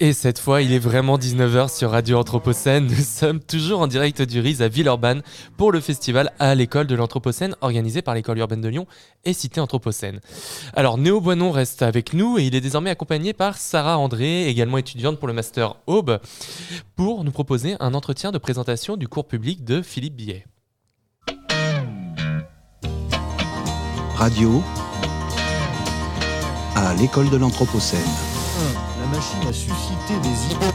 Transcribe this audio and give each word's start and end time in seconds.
Et 0.00 0.12
cette 0.12 0.38
fois, 0.38 0.62
il 0.62 0.72
est 0.72 0.78
vraiment 0.78 1.18
19h 1.18 1.76
sur 1.76 1.90
Radio 1.90 2.18
Anthropocène. 2.18 2.86
Nous 2.86 2.94
sommes 3.02 3.40
toujours 3.40 3.80
en 3.80 3.88
direct 3.88 4.22
du 4.22 4.38
RIS 4.38 4.62
à 4.62 4.68
Villeurbanne 4.68 5.22
pour 5.56 5.72
le 5.72 5.80
festival 5.80 6.30
à 6.38 6.54
l'école 6.54 6.86
de 6.86 6.94
l'Anthropocène 6.94 7.56
organisé 7.62 8.00
par 8.00 8.14
l'école 8.14 8.38
urbaine 8.38 8.60
de 8.60 8.68
Lyon 8.68 8.86
et 9.24 9.32
Cité 9.32 9.60
Anthropocène. 9.60 10.20
Alors, 10.74 10.98
Néo 10.98 11.20
Boinon 11.20 11.50
reste 11.50 11.82
avec 11.82 12.14
nous 12.14 12.38
et 12.38 12.44
il 12.44 12.54
est 12.54 12.60
désormais 12.60 12.90
accompagné 12.90 13.32
par 13.32 13.56
Sarah 13.56 13.98
André, 13.98 14.46
également 14.46 14.78
étudiante 14.78 15.18
pour 15.18 15.26
le 15.26 15.34
Master 15.34 15.74
Aube, 15.88 16.20
pour 16.94 17.24
nous 17.24 17.32
proposer 17.32 17.74
un 17.80 17.92
entretien 17.92 18.30
de 18.30 18.38
présentation 18.38 18.96
du 18.96 19.08
cours 19.08 19.26
public 19.26 19.64
de 19.64 19.82
Philippe 19.82 20.14
Billet. 20.14 20.46
Radio 24.14 24.62
à 26.76 26.94
l'école 26.94 27.30
de 27.30 27.36
l'Anthropocène 27.36 28.27
machine 29.10 29.48
a 29.48 29.52
suscité 29.52 30.14
des 30.22 30.54
idées. 30.54 30.66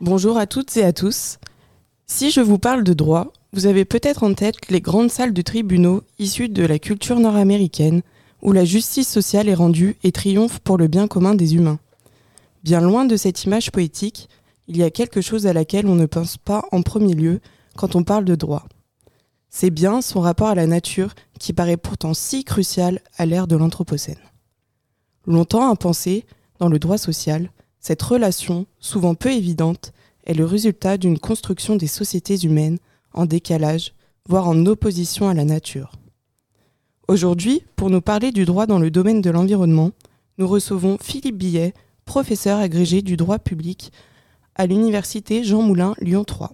Bonjour 0.00 0.38
à 0.38 0.46
toutes 0.46 0.76
et 0.76 0.84
à 0.84 0.92
tous. 0.92 1.38
Si 2.06 2.30
je 2.30 2.40
vous 2.40 2.58
parle 2.58 2.82
de 2.82 2.92
droit, 2.92 3.32
vous 3.52 3.66
avez 3.66 3.84
peut-être 3.84 4.24
en 4.24 4.34
tête 4.34 4.68
les 4.68 4.80
grandes 4.80 5.10
salles 5.10 5.32
de 5.32 5.42
tribunaux 5.42 6.02
issues 6.18 6.48
de 6.48 6.64
la 6.64 6.78
culture 6.78 7.20
nord-américaine, 7.20 8.02
où 8.42 8.52
la 8.52 8.64
justice 8.64 9.08
sociale 9.08 9.48
est 9.48 9.54
rendue 9.54 9.96
et 10.02 10.12
triomphe 10.12 10.58
pour 10.60 10.76
le 10.76 10.88
bien 10.88 11.08
commun 11.08 11.34
des 11.34 11.54
humains. 11.54 11.78
Bien 12.64 12.80
loin 12.80 13.04
de 13.04 13.16
cette 13.16 13.44
image 13.44 13.70
poétique, 13.70 14.28
il 14.66 14.76
y 14.76 14.82
a 14.82 14.90
quelque 14.90 15.20
chose 15.20 15.46
à 15.46 15.52
laquelle 15.52 15.86
on 15.86 15.94
ne 15.94 16.06
pense 16.06 16.36
pas 16.36 16.64
en 16.72 16.82
premier 16.82 17.14
lieu 17.14 17.40
quand 17.78 17.94
on 17.94 18.02
parle 18.02 18.24
de 18.24 18.34
droit. 18.34 18.66
C'est 19.50 19.70
bien 19.70 20.02
son 20.02 20.20
rapport 20.20 20.48
à 20.48 20.56
la 20.56 20.66
nature 20.66 21.14
qui 21.38 21.52
paraît 21.52 21.76
pourtant 21.76 22.12
si 22.12 22.42
crucial 22.42 23.00
à 23.16 23.24
l'ère 23.24 23.46
de 23.46 23.56
l'Anthropocène. 23.56 24.18
Longtemps 25.26 25.70
impensée, 25.70 26.26
dans 26.58 26.68
le 26.68 26.80
droit 26.80 26.98
social, 26.98 27.50
cette 27.78 28.02
relation, 28.02 28.66
souvent 28.80 29.14
peu 29.14 29.30
évidente, 29.30 29.92
est 30.26 30.34
le 30.34 30.44
résultat 30.44 30.98
d'une 30.98 31.20
construction 31.20 31.76
des 31.76 31.86
sociétés 31.86 32.36
humaines 32.44 32.78
en 33.14 33.26
décalage, 33.26 33.94
voire 34.28 34.48
en 34.48 34.66
opposition 34.66 35.28
à 35.28 35.34
la 35.34 35.44
nature. 35.44 35.92
Aujourd'hui, 37.06 37.62
pour 37.76 37.90
nous 37.90 38.02
parler 38.02 38.32
du 38.32 38.44
droit 38.44 38.66
dans 38.66 38.80
le 38.80 38.90
domaine 38.90 39.22
de 39.22 39.30
l'environnement, 39.30 39.92
nous 40.38 40.48
recevons 40.48 40.98
Philippe 41.00 41.38
Billet, 41.38 41.74
professeur 42.04 42.58
agrégé 42.58 43.02
du 43.02 43.16
droit 43.16 43.38
public 43.38 43.92
à 44.56 44.66
l'université 44.66 45.44
Jean 45.44 45.62
Moulin 45.62 45.94
Lyon 46.00 46.24
3. 46.24 46.52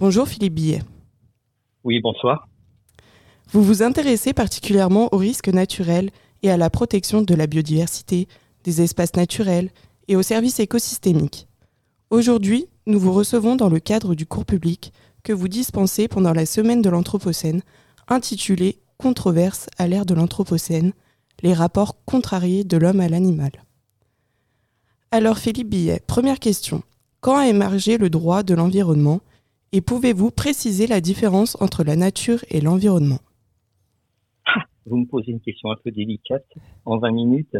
Bonjour 0.00 0.28
Philippe 0.28 0.54
Billet. 0.54 0.82
Oui, 1.82 2.00
bonsoir. 2.00 2.46
Vous 3.50 3.64
vous 3.64 3.82
intéressez 3.82 4.32
particulièrement 4.32 5.08
aux 5.12 5.16
risques 5.16 5.48
naturels 5.48 6.10
et 6.44 6.52
à 6.52 6.56
la 6.56 6.70
protection 6.70 7.20
de 7.20 7.34
la 7.34 7.48
biodiversité, 7.48 8.28
des 8.62 8.80
espaces 8.80 9.16
naturels 9.16 9.70
et 10.06 10.14
aux 10.14 10.22
services 10.22 10.60
écosystémiques. 10.60 11.48
Aujourd'hui, 12.10 12.66
nous 12.86 13.00
vous 13.00 13.12
recevons 13.12 13.56
dans 13.56 13.68
le 13.68 13.80
cadre 13.80 14.14
du 14.14 14.24
cours 14.24 14.44
public 14.44 14.92
que 15.24 15.32
vous 15.32 15.48
dispensez 15.48 16.06
pendant 16.06 16.32
la 16.32 16.46
semaine 16.46 16.80
de 16.80 16.90
l'Anthropocène, 16.90 17.62
intitulé 18.06 18.78
Controverse 18.98 19.66
à 19.78 19.88
l'ère 19.88 20.06
de 20.06 20.14
l'Anthropocène, 20.14 20.92
les 21.42 21.54
rapports 21.54 22.04
contrariés 22.04 22.62
de 22.62 22.76
l'homme 22.76 23.00
à 23.00 23.08
l'animal. 23.08 23.50
Alors 25.10 25.38
Philippe 25.38 25.70
Billet, 25.70 26.00
première 26.06 26.38
question. 26.38 26.84
Quand 27.20 27.36
a 27.36 27.48
émergé 27.48 27.98
le 27.98 28.10
droit 28.10 28.44
de 28.44 28.54
l'environnement 28.54 29.22
et 29.72 29.80
pouvez-vous 29.80 30.30
préciser 30.30 30.86
la 30.86 31.00
différence 31.00 31.60
entre 31.60 31.84
la 31.84 31.96
nature 31.96 32.44
et 32.50 32.60
l'environnement? 32.60 33.18
Vous 34.86 34.96
me 34.96 35.06
posez 35.06 35.32
une 35.32 35.40
question 35.40 35.70
un 35.70 35.76
peu 35.76 35.90
délicate 35.90 36.46
en 36.86 36.98
20 36.98 37.10
minutes. 37.12 37.56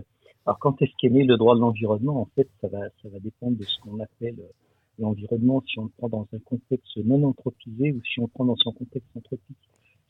Alors, 0.46 0.58
quand 0.58 0.80
est-ce 0.80 0.92
qu'est 0.98 1.10
né 1.10 1.24
le 1.24 1.36
droit 1.36 1.54
de 1.54 1.60
l'environnement? 1.60 2.22
En 2.22 2.28
fait, 2.34 2.48
ça 2.60 2.68
va, 2.68 2.78
ça 3.02 3.08
va 3.10 3.18
dépendre 3.18 3.58
de 3.58 3.64
ce 3.64 3.78
qu'on 3.80 4.00
appelle 4.00 4.36
euh, 4.38 4.52
l'environnement, 4.98 5.62
si 5.66 5.78
on 5.78 5.84
le 5.84 5.90
prend 5.98 6.08
dans 6.08 6.26
un 6.32 6.38
contexte 6.38 6.96
non 7.04 7.22
anthropisé 7.24 7.92
ou 7.92 8.00
si 8.02 8.20
on 8.20 8.22
le 8.22 8.28
prend 8.28 8.46
dans 8.46 8.56
son 8.56 8.72
contexte 8.72 9.08
anthropique. 9.14 9.58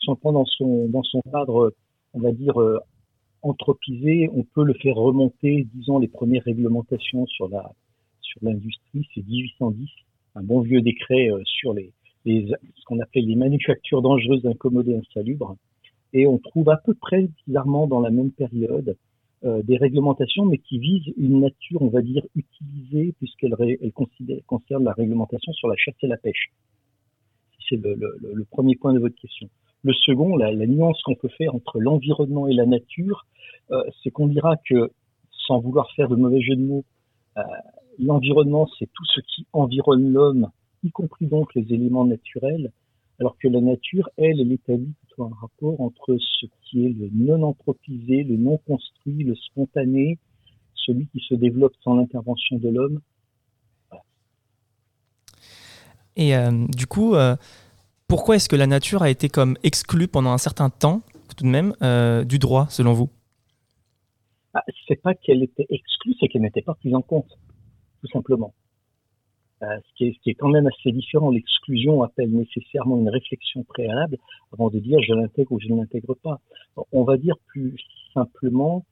Si 0.00 0.08
on 0.08 0.12
le 0.12 0.19
prend 0.19 0.32
dans 0.32 0.44
son, 0.44 0.87
dans 0.88 1.03
son 1.03 1.22
cadre, 1.22 1.75
on 2.14 2.20
va 2.20 2.31
dire, 2.31 2.60
euh, 2.60 2.78
anthropisé, 3.42 4.31
on 4.32 4.44
peut 4.44 4.62
le 4.62 4.75
faire 4.75 4.94
remonter, 4.94 5.66
disons, 5.75 5.98
les 5.98 6.08
premières 6.08 6.44
réglementations 6.44 7.26
sur 7.26 7.48
la 7.48 7.72
sur 8.20 8.41
l'industrie, 8.42 9.08
c'est 9.14 9.26
1810 9.26 9.88
un 10.38 10.43
bon 10.43 10.60
vieux 10.60 10.81
décret 10.81 11.31
euh, 11.31 11.43
sur 11.44 11.75
les, 11.75 11.93
ce 12.25 12.84
qu'on 12.87 13.00
appelle 13.00 13.26
les 13.26 13.37
manufactures 13.37 14.03
dangereuses, 14.03 14.47
incommodées, 14.47 14.97
insalubres. 14.97 15.56
Et 16.12 16.26
on 16.26 16.38
trouve 16.38 16.71
à 16.71 16.76
peu 16.76 16.94
près, 16.94 17.28
bizarrement, 17.47 17.87
dans 17.87 18.00
la 18.00 18.10
même 18.10 18.31
période, 18.31 18.97
euh, 19.44 19.62
des 19.62 19.76
réglementations, 19.76 20.44
mais 20.47 20.59
qui 20.59 20.78
visent 20.78 21.12
une 21.16 21.41
nature, 21.41 21.82
on 21.82 21.88
va 21.88 22.03
dire, 22.03 22.22
utilisée, 22.34 23.15
puisqu'elle 23.19 23.54
elle 23.59 23.93
concerne 24.47 24.84
la 24.84 24.93
réglementation 24.93 25.53
sur 25.53 25.69
la 25.69 25.76
chasse 25.76 25.94
et 26.03 26.06
la 26.06 26.16
pêche. 26.16 26.50
C'est 27.69 27.76
le, 27.76 28.44
premier 28.50 28.76
point 28.76 28.94
de 28.94 28.99
votre 28.99 29.16
question. 29.16 29.49
Le 29.82 29.93
second, 29.93 30.37
la, 30.37 30.55
nuance 30.66 31.00
qu'on 31.03 31.15
peut 31.15 31.28
faire 31.28 31.55
entre 31.55 31.81
l'environnement 31.81 32.49
et 32.49 32.55
la 32.55 32.65
nature, 32.65 33.26
euh, 33.70 33.82
c'est 34.03 34.10
qu'on 34.10 34.26
dira 34.26 34.56
que, 34.69 34.91
sans 35.47 35.59
vouloir 35.60 35.91
faire 35.93 36.09
de 36.09 36.16
mauvais 36.16 36.41
jeu 36.41 36.56
de 36.56 36.62
mots, 36.62 36.84
l'environnement, 37.98 38.69
c'est 38.78 38.91
tout 38.92 39.04
ce 39.04 39.20
qui 39.20 39.47
environne 39.53 40.12
l'homme, 40.12 40.50
y 40.82 40.91
compris 40.91 41.26
donc 41.26 41.54
les 41.54 41.72
éléments 41.72 42.04
naturels, 42.04 42.72
alors 43.20 43.36
que 43.38 43.48
la 43.48 43.60
nature, 43.60 44.09
elle, 44.16 44.41
elle 44.41 44.53
établit 44.53 44.94
plutôt 45.06 45.25
un 45.25 45.34
rapport 45.41 45.81
entre 45.81 46.16
ce 46.19 46.47
qui 46.62 46.87
est 46.87 46.91
le 46.91 47.10
non 47.12 47.42
anthropisé, 47.42 48.22
le 48.22 48.37
non 48.37 48.58
construit, 48.58 49.25
le 49.25 49.34
spontané, 49.34 50.19
celui 50.75 51.08
qui 51.08 51.20
se 51.28 51.34
développe 51.34 51.75
sans 51.82 51.97
l'intervention 51.97 52.58
de 52.58 52.69
l'homme. 52.69 53.00
Et 56.16 56.34
euh, 56.34 56.66
du 56.69 56.87
coup, 56.87 57.14
euh, 57.14 57.37
pourquoi 58.08 58.37
est-ce 58.37 58.48
que 58.48 58.56
la 58.56 58.66
nature 58.66 59.03
a 59.03 59.10
été 59.10 59.28
comme 59.28 59.56
exclue 59.62 60.08
pendant 60.08 60.31
un 60.31 60.38
certain 60.38 60.70
temps, 60.70 61.03
tout 61.37 61.44
de 61.44 61.48
même, 61.48 61.75
euh, 61.82 62.25
du 62.25 62.38
droit, 62.38 62.66
selon 62.70 62.92
vous? 62.92 63.08
Ah, 64.54 64.62
C'est 64.87 65.00
pas 65.00 65.14
qu'elle 65.14 65.42
était 65.42 65.66
exclue, 65.70 66.14
c'est 66.19 66.28
qu'elle 66.28 66.42
n'était 66.42 66.62
pas 66.62 66.75
prise 66.75 66.94
en 66.94 67.03
compte 67.03 67.38
tout 68.00 68.09
simplement. 68.09 68.54
Euh, 69.62 69.66
ce, 69.88 70.04
qui 70.20 70.31
est, 70.31 70.34
quand 70.34 70.50
même 70.50 70.69
assez 70.69 70.92
différent. 70.92 71.31
L'exclusion 71.31 72.03
appelle 72.03 72.31
nécessairement 72.31 72.97
une 72.97 73.09
réflexion 73.09 73.64
préalable 73.64 74.16
avant 74.53 74.70
de 74.70 74.78
dire 74.78 75.00
je 75.00 75.12
l'intègre 75.14 75.50
ou 75.50 75.59
je 75.59 75.66
ne 75.69 75.78
l'intègre 75.78 76.14
pas. 76.14 76.38
On 76.92 77.03
va 77.03 77.16
dire 77.16 77.34
plus 77.48 77.76
simplement 78.14 78.84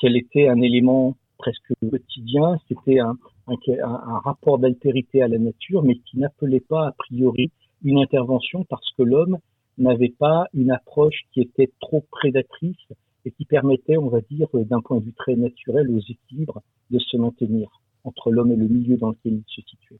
qu'elle 0.00 0.16
était 0.16 0.48
un 0.48 0.60
élément 0.60 1.16
presque 1.38 1.72
quotidien, 1.88 2.58
c'était 2.66 2.98
un, 2.98 3.16
un, 3.46 4.18
rapport 4.24 4.58
d'altérité 4.58 5.22
à 5.22 5.28
la 5.28 5.38
nature, 5.38 5.84
mais 5.84 5.96
qui 5.96 6.18
n'appelait 6.18 6.60
pas 6.60 6.88
a 6.88 6.92
priori 6.92 7.52
une 7.84 7.98
intervention 7.98 8.64
parce 8.64 8.90
que 8.98 9.04
l'homme 9.04 9.38
n'avait 9.78 10.14
pas 10.18 10.48
une 10.52 10.72
approche 10.72 11.26
qui 11.32 11.42
était 11.42 11.70
trop 11.78 12.04
prédatrice 12.10 12.88
et 13.24 13.30
qui 13.30 13.44
permettait, 13.44 13.98
on 13.98 14.08
va 14.08 14.20
dire, 14.20 14.48
d'un 14.52 14.80
point 14.80 14.98
de 14.98 15.04
vue 15.04 15.12
très 15.12 15.36
naturel 15.36 15.90
aux 15.90 16.00
équilibres 16.00 16.62
de 16.90 16.98
se 16.98 17.16
maintenir 17.16 17.68
entre 18.06 18.30
l'homme 18.30 18.52
et 18.52 18.56
le 18.56 18.68
milieu 18.68 18.96
dans 18.96 19.10
lequel 19.10 19.34
il 19.34 19.44
se 19.46 19.60
situait. 19.62 19.98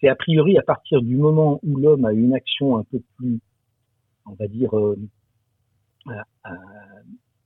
C'est 0.00 0.08
a 0.08 0.14
priori 0.14 0.58
à 0.58 0.62
partir 0.62 1.00
du 1.00 1.16
moment 1.16 1.58
où 1.62 1.76
l'homme 1.76 2.04
a 2.04 2.12
une 2.12 2.34
action 2.34 2.76
un 2.76 2.84
peu 2.84 3.00
plus, 3.16 3.40
on 4.26 4.34
va 4.34 4.46
dire, 4.46 4.76
euh, 4.76 4.98
euh, 6.08 6.50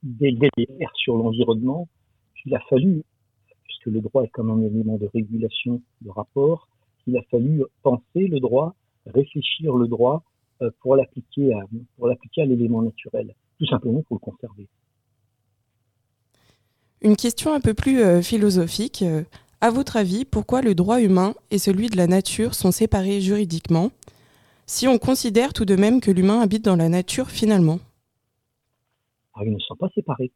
délétère 0.03 0.91
sur 0.95 1.15
l'environnement, 1.15 1.87
qu'il 2.41 2.53
a 2.55 2.59
fallu, 2.69 3.03
puisque 3.63 3.85
le 3.85 4.01
droit 4.01 4.23
est 4.23 4.29
comme 4.29 4.49
un 4.49 4.61
élément 4.61 4.97
de 4.97 5.07
régulation 5.13 5.81
de 6.01 6.09
rapport, 6.09 6.67
qu'il 7.03 7.17
a 7.17 7.21
fallu 7.29 7.63
penser 7.83 8.27
le 8.27 8.39
droit, 8.39 8.75
réfléchir 9.05 9.75
le 9.75 9.87
droit 9.87 10.23
euh, 10.61 10.69
pour 10.81 10.95
l'appliquer 10.95 11.53
à, 11.53 12.45
l'élément 12.45 12.81
naturel, 12.81 13.33
tout 13.59 13.65
simplement 13.65 14.01
pour 14.03 14.17
le 14.17 14.19
conserver. 14.19 14.67
Une 17.01 17.15
question 17.15 17.53
un 17.53 17.59
peu 17.59 17.73
plus 17.73 18.01
euh, 18.01 18.21
philosophique. 18.21 19.03
À 19.63 19.69
votre 19.69 19.95
avis, 19.95 20.25
pourquoi 20.25 20.63
le 20.63 20.73
droit 20.73 20.99
humain 21.03 21.35
et 21.51 21.59
celui 21.59 21.89
de 21.89 21.95
la 21.95 22.07
nature 22.07 22.55
sont 22.55 22.71
séparés 22.71 23.21
juridiquement, 23.21 23.91
si 24.65 24.87
on 24.87 24.97
considère 24.97 25.53
tout 25.53 25.65
de 25.65 25.75
même 25.75 26.01
que 26.01 26.09
l'humain 26.09 26.41
habite 26.41 26.65
dans 26.65 26.75
la 26.75 26.89
nature 26.89 27.29
finalement? 27.29 27.77
Ah, 29.35 29.41
Ils 29.45 29.53
ne 29.53 29.59
sont 29.59 29.75
pas 29.75 29.89
séparés. 29.93 30.31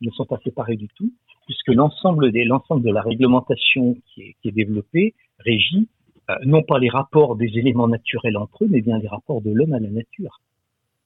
Ils 0.00 0.06
ne 0.06 0.12
sont 0.12 0.24
pas 0.24 0.38
séparés 0.44 0.76
du 0.76 0.86
tout, 0.86 1.12
puisque 1.46 1.70
l'ensemble 1.70 2.30
de 2.30 2.90
la 2.92 3.02
réglementation 3.02 3.96
qui 4.06 4.36
est, 4.44 4.52
développée 4.52 5.14
régit 5.40 5.88
euh, 6.30 6.34
non 6.46 6.62
pas 6.62 6.78
les 6.78 6.90
rapports 6.90 7.34
des 7.34 7.50
éléments 7.58 7.88
naturels 7.88 8.36
entre 8.36 8.62
eux, 8.62 8.68
mais 8.70 8.82
bien 8.82 9.00
les 9.00 9.08
rapports 9.08 9.42
de 9.42 9.50
l'homme 9.50 9.72
à 9.72 9.80
la 9.80 9.90
nature. 9.90 10.40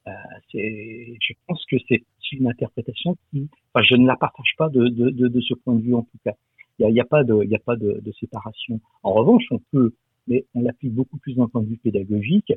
Euh, 0.07 0.13
je 0.53 1.33
pense 1.47 1.65
que 1.65 1.77
c'est 1.89 2.05
une 2.33 2.47
interprétation 2.47 3.17
qui, 3.31 3.49
je 3.83 3.95
ne 3.95 4.07
la 4.07 4.17
partage 4.17 4.53
pas 4.59 4.69
de 4.69 5.41
ce 5.41 5.55
point 5.55 5.77
de 5.77 5.81
vue 5.83 5.95
en 5.95 6.03
tout 6.03 6.19
cas. 6.27 6.35
Il 6.79 6.87
n'y 6.89 7.01
a, 7.01 7.05
pas, 7.05 7.23
de, 7.23 7.45
y 7.45 7.55
a 7.55 7.61
pas 7.61 7.77
de, 7.77 8.13
séparation. 8.19 8.81
En 9.03 9.13
revanche, 9.13 9.45
on 9.51 9.61
peut, 9.71 9.95
mais 10.27 10.45
on 10.55 10.63
l'applique 10.63 10.93
beaucoup 10.93 11.19
plus 11.19 11.35
d'un 11.35 11.49
point 11.49 11.63
de 11.63 11.69
vue 11.69 11.77
pédagogique, 11.77 12.53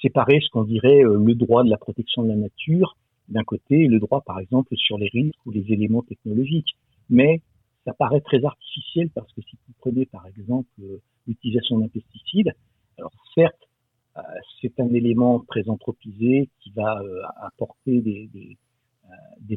séparer 0.00 0.40
ce 0.40 0.48
qu'on 0.50 0.64
dirait 0.64 1.04
euh, 1.04 1.18
le 1.18 1.34
droit 1.34 1.64
de 1.64 1.70
la 1.70 1.76
protection 1.76 2.22
de 2.22 2.28
la 2.28 2.36
nature 2.36 2.96
d'un 3.28 3.42
côté 3.42 3.82
et 3.82 3.88
le 3.88 3.98
droit, 3.98 4.20
par 4.20 4.38
exemple, 4.38 4.74
sur 4.76 4.96
les 4.98 5.08
risques 5.08 5.44
ou 5.44 5.50
les 5.50 5.72
éléments 5.72 6.02
technologiques. 6.02 6.76
Mais 7.10 7.42
ça 7.84 7.92
paraît 7.92 8.20
très 8.20 8.44
artificiel 8.44 9.10
parce 9.10 9.30
que 9.32 9.42
si 9.42 9.56
vous 9.66 9.74
prenez, 9.78 10.06
par 10.06 10.26
exemple, 10.28 10.68
euh, 10.80 11.00
l'utilisation 11.26 11.78
d'un 11.78 11.88
pesticide, 11.88 12.52
alors 12.98 13.12
certes, 13.34 13.68
euh, 14.16 14.20
c'est 14.60 14.78
un 14.80 14.88
élément 14.94 15.40
très 15.40 15.68
anthropisé 15.68 16.48
qui 16.60 16.70
va 16.70 17.02
apporter 17.42 18.00
des, 18.00 18.56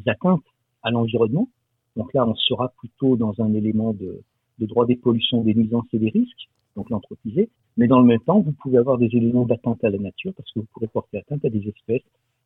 atteintes 0.06 0.44
à 0.82 0.90
l'environnement. 0.90 1.48
Donc 1.96 2.12
là, 2.14 2.26
on 2.26 2.34
sera 2.34 2.68
plutôt 2.78 3.16
dans 3.16 3.34
un 3.40 3.52
élément 3.54 3.92
de, 3.92 4.22
de 4.58 4.66
droit 4.66 4.86
des 4.86 4.96
pollutions, 4.96 5.42
des 5.42 5.54
nuisances 5.54 5.86
et 5.92 5.98
des 5.98 6.10
risques, 6.10 6.48
donc 6.76 6.90
l'anthropisé. 6.90 7.48
Mais 7.76 7.88
dans 7.88 8.00
le 8.00 8.06
même 8.06 8.20
temps, 8.20 8.40
vous 8.40 8.52
pouvez 8.52 8.78
avoir 8.78 8.98
des 8.98 9.06
éléments 9.06 9.46
d'atteinte 9.46 9.82
à 9.84 9.90
la 9.90 9.98
nature 9.98 10.32
parce 10.36 10.50
que 10.52 10.60
vous 10.60 10.66
pourrez 10.72 10.88
porter 10.88 11.18
atteinte 11.18 11.44
à 11.44 11.48
des 11.48 11.66
espèces 11.68 12.02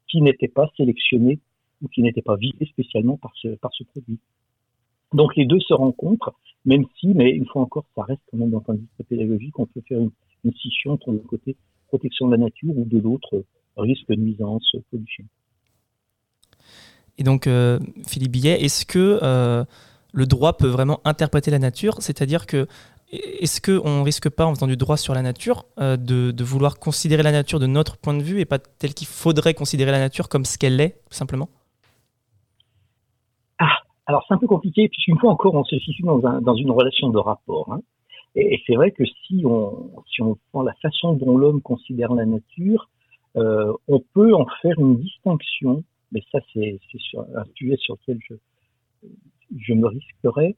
qui 0.08 0.20
n'étaient 0.20 0.48
pas 0.48 0.70
sélectionnées 0.76 1.40
ou 1.82 1.88
qui 1.88 2.02
n'étaient 2.02 2.22
pas 2.22 2.36
visées 2.36 2.66
spécialement 2.66 3.16
par 3.16 3.32
ce, 3.36 3.48
produit. 3.84 4.18
Donc 5.12 5.36
les 5.36 5.46
deux 5.46 5.60
se 5.60 5.74
rencontrent, 5.74 6.34
même 6.64 6.84
si, 6.98 7.08
mais 7.08 7.30
une 7.30 7.46
fois 7.46 7.62
encore, 7.62 7.84
ça 7.94 8.02
reste 8.02 8.22
quand 8.30 8.38
même 8.38 8.50
dans 8.50 8.64
un 8.68 8.74
vue 8.74 8.86
pédagogique, 9.08 9.58
on 9.58 9.66
peut 9.66 9.82
faire 9.88 10.00
une, 10.00 10.10
scission 10.52 10.92
entre 10.92 11.10
le 11.10 11.18
côté 11.18 11.56
protection 11.88 12.26
de 12.26 12.32
la 12.32 12.36
nature 12.36 12.76
ou 12.76 12.84
de 12.84 12.98
l'autre 12.98 13.44
risque, 13.76 14.10
nuisance, 14.10 14.76
pollution. 14.90 15.24
Et 17.18 17.22
donc, 17.22 17.46
euh, 17.46 17.78
Philippe 18.06 18.32
Billet, 18.32 18.62
est-ce 18.62 18.84
que 18.84 19.20
euh, 19.22 19.64
le 20.12 20.26
droit 20.26 20.56
peut 20.56 20.68
vraiment 20.68 21.00
interpréter 21.04 21.50
la 21.50 21.58
nature? 21.58 21.94
C'est-à-dire 22.00 22.46
que 22.46 22.66
est-ce 23.12 23.60
qu'on 23.60 24.02
risque 24.02 24.28
pas, 24.28 24.44
en 24.44 24.54
faisant 24.54 24.66
du 24.66 24.76
droit 24.76 24.96
sur 24.96 25.14
la 25.14 25.22
nature, 25.22 25.64
euh, 25.78 25.96
de, 25.96 26.42
vouloir 26.42 26.80
considérer 26.80 27.22
la 27.22 27.30
nature 27.30 27.60
de 27.60 27.66
notre 27.66 27.96
point 27.96 28.14
de 28.14 28.22
vue 28.22 28.40
et 28.40 28.44
pas 28.44 28.58
tel 28.58 28.92
qu'il 28.92 29.06
faudrait 29.06 29.54
considérer 29.54 29.92
la 29.92 30.00
nature 30.00 30.28
comme 30.28 30.44
ce 30.44 30.58
qu'elle 30.58 30.80
est, 30.80 30.96
tout 31.08 31.16
simplement? 31.16 31.48
Ah, 33.60 33.78
alors 34.06 34.24
c'est 34.26 34.34
un 34.34 34.38
peu 34.38 34.48
compliqué, 34.48 34.88
puisqu'une 34.88 35.18
fois 35.18 35.30
encore, 35.30 35.54
on 35.54 35.62
se 35.62 35.78
situe 35.78 36.02
dans, 36.02 36.54
une 36.56 36.70
relation 36.72 37.10
de 37.10 37.18
rapport. 37.18 37.72
Hein. 37.72 37.80
Et, 38.34 38.60
c'est 38.66 38.74
vrai 38.74 38.90
que 38.90 39.04
si 39.04 39.44
on, 39.46 39.90
prend 40.50 40.62
la 40.62 40.74
façon 40.82 41.12
dont 41.12 41.38
l'homme 41.38 41.62
considère 41.62 42.12
la 42.14 42.26
nature, 42.26 42.88
on 43.36 44.02
peut 44.12 44.34
en 44.34 44.46
faire 44.60 44.78
une 44.80 44.96
distinction, 44.96 45.84
mais 46.12 46.22
ça 46.32 46.38
c'est 46.52 46.78
un 47.34 47.44
sujet 47.54 47.76
sur 47.76 47.96
lequel 47.96 48.18
je, 49.56 49.74
me 49.74 49.86
risquerais, 49.86 50.56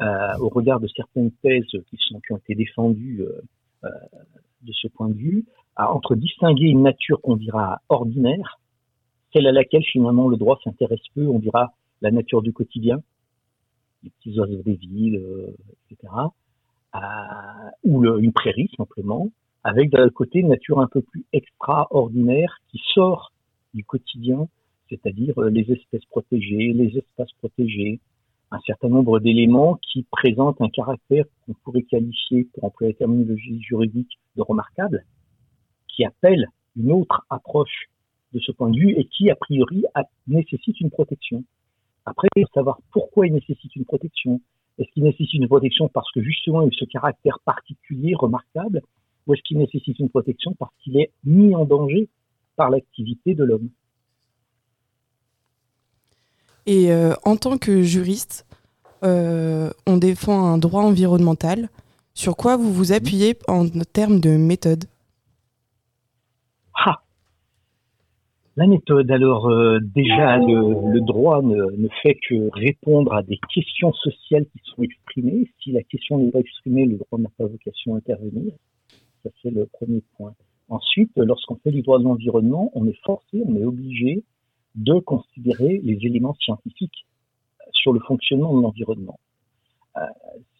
euh, 0.00 0.38
au 0.38 0.48
regard 0.48 0.80
de 0.80 0.88
certaines 0.88 1.30
thèses 1.42 1.64
qui, 1.66 1.98
ont 2.30 2.36
été 2.36 2.54
défendues 2.54 3.22
euh, 3.22 3.40
euh, 3.84 3.88
de 4.62 4.72
ce 4.72 4.88
point 4.88 5.08
de 5.08 5.14
vue, 5.14 5.44
à, 5.76 5.92
entre 5.92 6.14
distinguer 6.14 6.66
une 6.66 6.82
nature 6.82 7.20
qu'on 7.20 7.36
dira 7.36 7.80
ordinaire, 7.88 8.60
celle 9.32 9.46
à 9.46 9.52
laquelle 9.52 9.84
finalement 9.84 10.28
le 10.28 10.36
droit 10.36 10.58
s'intéresse 10.64 11.06
peu, 11.14 11.26
on 11.26 11.38
dira 11.38 11.74
la 12.00 12.10
nature 12.10 12.42
du 12.42 12.52
quotidien, 12.52 13.02
les 14.02 14.10
petits 14.10 14.38
oiseaux 14.38 14.62
des 14.62 14.74
villes, 14.74 15.20
etc., 15.90 16.12
ou 17.82 18.04
une 18.04 18.32
prairie 18.32 18.70
simplement, 18.76 19.28
avec 19.64 19.90
d'un 19.90 20.08
côté 20.10 20.40
une 20.40 20.48
nature 20.48 20.80
un 20.80 20.86
peu 20.86 21.00
plus 21.02 21.24
extraordinaire 21.32 22.60
qui 22.68 22.80
sort 22.92 23.32
du 23.72 23.82
quotidien, 23.82 24.46
c'est-à-dire 24.88 25.40
les 25.40 25.70
espèces 25.72 26.04
protégées, 26.06 26.72
les 26.72 26.96
espaces 26.98 27.32
protégés, 27.38 28.00
un 28.50 28.60
certain 28.66 28.88
nombre 28.88 29.18
d'éléments 29.20 29.78
qui 29.82 30.04
présentent 30.10 30.60
un 30.60 30.68
caractère 30.68 31.24
qu'on 31.44 31.54
pourrait 31.64 31.82
qualifier, 31.82 32.44
pour 32.54 32.64
employer 32.64 32.92
la 32.92 32.98
terminologie 32.98 33.60
juridique, 33.62 34.18
de 34.36 34.42
remarquable, 34.42 35.04
qui 35.88 36.04
appelle 36.04 36.48
une 36.76 36.92
autre 36.92 37.24
approche 37.30 37.88
de 38.32 38.40
ce 38.40 38.52
point 38.52 38.70
de 38.70 38.78
vue 38.78 38.92
et 38.98 39.04
qui, 39.06 39.30
a 39.30 39.36
priori, 39.36 39.84
nécessite 40.26 40.80
une 40.80 40.90
protection. 40.90 41.44
Après, 42.04 42.28
savoir 42.52 42.78
pourquoi 42.92 43.26
il 43.26 43.32
nécessite 43.32 43.74
une 43.76 43.84
protection. 43.84 44.40
Est-ce 44.78 44.90
qu'il 44.90 45.04
nécessite 45.04 45.34
une 45.34 45.46
protection 45.46 45.88
parce 45.88 46.10
que 46.12 46.20
justement 46.20 46.62
il 46.62 46.68
a 46.68 46.76
ce 46.78 46.84
caractère 46.84 47.38
particulier, 47.44 48.14
remarquable, 48.14 48.82
ou 49.26 49.34
est-ce 49.34 49.42
qu'il 49.42 49.58
nécessite 49.58 49.98
une 50.00 50.10
protection 50.10 50.52
parce 50.58 50.74
qu'il 50.80 50.98
est 50.98 51.10
mis 51.24 51.54
en 51.54 51.64
danger 51.64 52.08
par 52.56 52.70
l'activité 52.70 53.34
de 53.34 53.44
l'homme? 53.44 53.70
Et 56.66 56.92
euh, 56.92 57.14
en 57.24 57.36
tant 57.36 57.58
que 57.58 57.82
juriste, 57.82 58.46
euh, 59.02 59.70
on 59.86 59.96
défend 59.96 60.46
un 60.46 60.58
droit 60.58 60.82
environnemental. 60.82 61.68
Sur 62.14 62.36
quoi 62.36 62.56
vous 62.56 62.72
vous 62.72 62.92
appuyez 62.92 63.36
en 63.48 63.68
termes 63.92 64.20
de 64.20 64.36
méthode? 64.36 64.84
Ah. 66.74 67.00
La 68.56 68.66
méthode, 68.66 69.10
alors 69.10 69.50
euh, 69.50 69.80
déjà 69.80 70.38
le, 70.38 71.00
droit 71.00 71.42
ne, 71.42 71.88
fait 72.02 72.16
que 72.28 72.48
répondre 72.52 73.12
à 73.12 73.22
des 73.22 73.38
questions 73.52 73.92
sociales 73.92 74.46
qui 74.46 74.60
sont 74.64 74.82
exprimées. 74.82 75.50
Si 75.62 75.72
la 75.72 75.82
question 75.82 76.18
n'est 76.18 76.30
pas 76.30 76.38
exprimée, 76.38 76.86
le 76.86 76.96
droit 76.96 77.18
n'a 77.18 77.30
pas 77.36 77.46
vocation 77.46 77.94
à 77.94 77.98
intervenir. 77.98 78.52
Ça 79.22 79.30
c'est 79.42 79.50
le 79.50 79.66
premier 79.66 80.02
point. 80.16 80.34
Ensuite, 80.68 81.10
lorsqu'on 81.16 81.56
fait 81.56 81.72
du 81.72 81.82
droit 81.82 81.98
de 81.98 82.04
l'environnement, 82.04 82.70
on 82.74 82.86
est 82.86 82.98
forcé, 83.04 83.42
on 83.44 83.56
est 83.56 83.64
obligé 83.64 84.22
de 84.74 84.98
considérer 84.98 85.80
les 85.82 85.98
éléments 86.06 86.34
scientifiques 86.34 87.06
sur 87.72 87.92
le 87.92 88.00
fonctionnement 88.00 88.56
de 88.56 88.62
l'environnement. 88.62 89.18
Euh, 89.96 90.00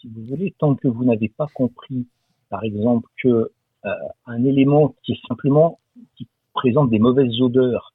si 0.00 0.08
vous 0.08 0.24
voulez, 0.24 0.54
tant 0.58 0.74
que 0.74 0.88
vous 0.88 1.04
n'avez 1.04 1.28
pas 1.28 1.46
compris, 1.54 2.06
par 2.50 2.62
exemple, 2.64 3.08
que 3.22 3.50
euh, 3.84 3.90
un 4.26 4.44
élément 4.44 4.94
qui 5.02 5.12
est 5.12 5.26
simplement 5.28 5.78
qui 6.16 6.28
présente 6.52 6.90
des 6.90 6.98
mauvaises 6.98 7.40
odeurs 7.40 7.92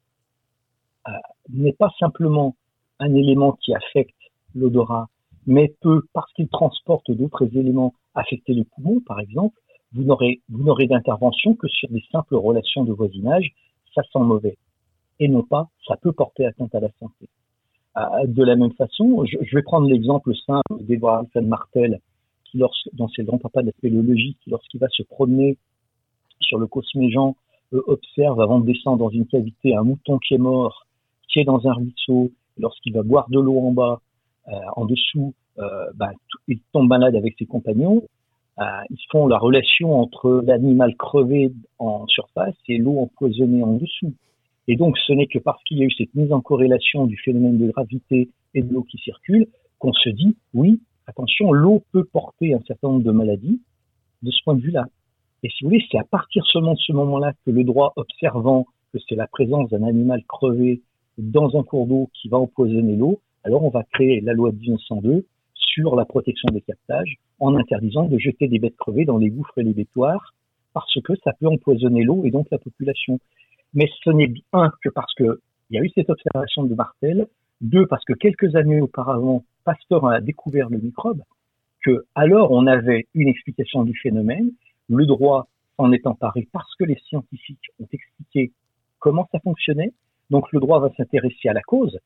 euh, 1.07 1.12
n'est 1.50 1.74
pas 1.74 1.92
simplement 2.00 2.56
un 3.00 3.13
élément 3.16 3.54
qui 3.54 3.74
affecte 3.74 4.16
l'odorat, 4.54 5.07
mais 5.48 5.74
peut, 5.81 6.04
parce 6.13 6.31
qu'il 6.33 6.50
transporte 6.50 7.10
d'autres 7.12 7.45
éléments, 7.56 7.94
affecter 8.13 8.54
les 8.54 8.66
poumons, 8.66 9.00
par 9.00 9.19
exemple, 9.19 9.57
vous 9.94 10.04
n'aurez 10.04 10.42
vous 10.50 10.63
n'aurez 10.63 10.88
d'intervention 10.88 11.56
que 11.56 11.68
sur 11.68 11.89
des 11.89 12.04
simples 12.12 12.36
relations 12.36 12.83
de 12.83 12.92
voisinage, 12.92 13.54
ça 13.95 14.04
sent 14.04 14.19
mauvais 14.19 14.57
et 15.19 15.27
non 15.27 15.44
pas 15.44 15.68
ça 15.88 15.98
peut 15.98 16.12
porter 16.12 16.45
atteinte 16.45 16.74
à 16.75 16.80
la 16.80 16.89
santé. 17.00 17.27
Euh, 17.98 18.27
de 18.27 18.44
la 18.44 18.56
même 18.56 18.74
façon, 18.74 19.25
je, 19.25 19.56
vais 19.56 19.63
prendre 19.63 19.88
l'exemple 19.88 20.33
simple 20.45 20.83
d'Edouard 20.83 21.19
Alfred 21.19 21.48
Martel, 21.48 22.00
qui 22.45 22.57
lorsque, 22.57 22.89
dans 22.94 23.10
ses 23.10 23.24
grands 23.24 23.39
papas 23.39 23.63
de 23.63 23.71
la 23.81 23.89
lorsqu'il 24.48 24.80
va 24.80 24.88
se 24.89 25.04
promener 25.04 25.57
sur 26.39 26.60
le 26.60 26.68
Cosméjean, 26.68 27.36
euh, 27.74 27.81
observe 27.88 28.39
avant 28.42 28.60
de 28.60 28.66
descendre 28.66 29.00
dans 29.00 29.10
une 29.10 29.25
cavité 29.25 29.75
un 29.75 29.83
mouton 29.83 30.19
qui 30.19 30.36
est 30.36 30.39
mort, 30.39 30.86
qui 31.28 31.40
est 31.40 31.44
dans 31.44 31.68
un 31.68 31.73
ruisseau, 31.73 32.31
lorsqu'il 32.57 32.94
va 32.94 33.04
boire 33.04 33.30
de 33.30 33.40
l'eau 33.40 33.59
en 33.59 33.71
bas, 33.71 34.02
euh, 34.47 34.52
en 34.76 34.85
dessous, 34.85 35.33
ben, 35.95 36.11
il 36.47 36.61
tombe 36.71 36.88
malade 36.88 37.18
avec 37.18 37.35
ses 37.38 37.45
compagnons, 37.45 38.02
ils 38.57 39.06
font 39.11 39.28
la 39.28 39.38
relation 39.38 39.99
entre 39.99 40.42
l'animal 40.45 40.95
crevé 40.95 41.52
en 41.80 42.07
surface 42.07 42.56
et 42.69 42.78
l'eau 42.78 42.97
empoisonnée 42.99 43.61
en 43.61 43.73
dessous. 43.73 44.14
Et 44.69 44.76
donc, 44.76 44.99
ce 44.99 45.14
n'est 45.14 45.26
que 45.26 45.40
parce 45.40 45.64
qu'il 45.64 45.80
y 45.80 45.81
a 45.81 45.85
eu 45.85 45.92
cette 45.92 46.14
mise 46.14 46.31
en 46.31 46.42
corrélation 46.42 47.07
du 47.07 47.18
phénomène 47.18 47.57
de 47.57 47.71
gravité 47.71 48.30
et 48.54 48.61
de 48.61 48.71
l'eau 48.71 48.83
qui 48.83 48.99
circule 48.99 49.47
qu'on 49.80 49.94
se 49.94 50.09
dit, 50.09 50.38
oui, 50.54 50.80
attention, 51.07 51.52
l'eau 51.52 51.81
peut 51.92 52.04
porter 52.04 52.54
un 52.54 52.61
certain 52.68 52.90
nombre 52.90 53.04
de 53.04 53.11
maladies 53.11 53.59
de 54.21 54.30
ce 54.30 54.38
point 54.44 54.54
de 54.54 54.61
vue-là. 54.61 54.85
Et 55.42 55.49
si 55.49 55.64
vous 55.64 55.71
voulez, 55.71 55.83
c'est 55.92 55.97
à 55.97 56.04
partir 56.04 56.45
seulement 56.45 56.76
de 56.76 56.80
ce 56.85 56.94
moment-là 56.94 57.33
que 57.44 57.49
le 57.49 57.64
droit 57.64 57.94
observant 57.95 58.68
que 58.94 58.99
c'est 59.09 59.16
la 59.16 59.26
présence 59.26 59.71
d'un 59.71 59.81
animal 59.81 60.23
crevé 60.28 60.83
dans 61.18 61.57
un 61.57 61.64
cours 61.64 61.88
d'eau 61.88 62.11
qui 62.14 62.30
va 62.30 62.38
empoisonner 62.38 62.95
l'eau, 62.95 63.21
alors 63.44 63.64
on 63.64 63.69
va 63.69 63.83
créer 63.92 64.21
la 64.21 64.33
loi 64.33 64.52
de 64.52 64.57
1902 64.57 65.26
sur 65.56 65.95
la 65.95 66.06
protection 66.06 66.47
des 66.54 66.61
captages 66.61 67.18
en 67.40 67.56
interdisant 67.56 68.04
de 68.04 68.19
jeter 68.19 68.47
des 68.47 68.59
bêtes 68.59 68.78
crevées 68.78 69.06
dans 69.06 69.18
les 69.18 69.31
gouffres 69.31 69.57
et 69.57 69.64
les 69.64 69.73
bétoirs 69.73 70.35
parce 70.73 71.02
que 71.02 71.14
ça 71.23 71.33
peut 71.33 71.47
empoisonner 71.47 72.04
l'eau 72.04 72.23
et 72.23 72.30
donc 72.30 72.45
la 72.52 72.59
population. 72.59 73.19
Mais 73.73 73.90
ce 74.04 74.09
n'est 74.09 74.33
un 74.54 74.71
que 74.81 74.90
parce 74.90 75.14
que 75.16 75.42
il 75.69 75.76
y 75.76 75.80
a 75.80 75.83
eu 75.83 75.90
cette 75.90 76.09
observation 76.09 76.64
de 76.64 76.73
Martel, 76.73 77.28
deux 77.61 77.85
parce 77.85 78.04
que 78.06 78.14
quelques 78.14 78.56
années 78.56 78.81
auparavant, 78.81 79.44
Pasteur 79.64 80.06
a 80.07 80.19
découvert 80.21 80.69
le 80.69 80.80
microbe, 80.80 81.21
que 81.83 82.06
alors 82.16 82.52
on 82.52 82.66
avait 82.66 83.07
une 83.14 83.28
explication 83.28 83.83
du 83.83 83.95
phénomène, 83.95 84.52
le 84.88 85.06
droit 85.06 85.47
en 85.78 85.92
est 85.92 86.07
emparé 86.07 86.47
parce 86.52 86.73
que 86.76 86.85
les 86.85 86.97
scientifiques 87.07 87.69
ont 87.80 87.88
expliqué 87.92 88.52
comment 88.97 89.28
ça 89.31 89.40
fonctionnait, 89.40 89.94
donc 90.30 90.52
le 90.52 90.59
droit 90.59 90.80
va 90.80 90.90
s'intéresser 90.97 91.49
à 91.49 91.54
la 91.54 91.61
cause 91.61 91.99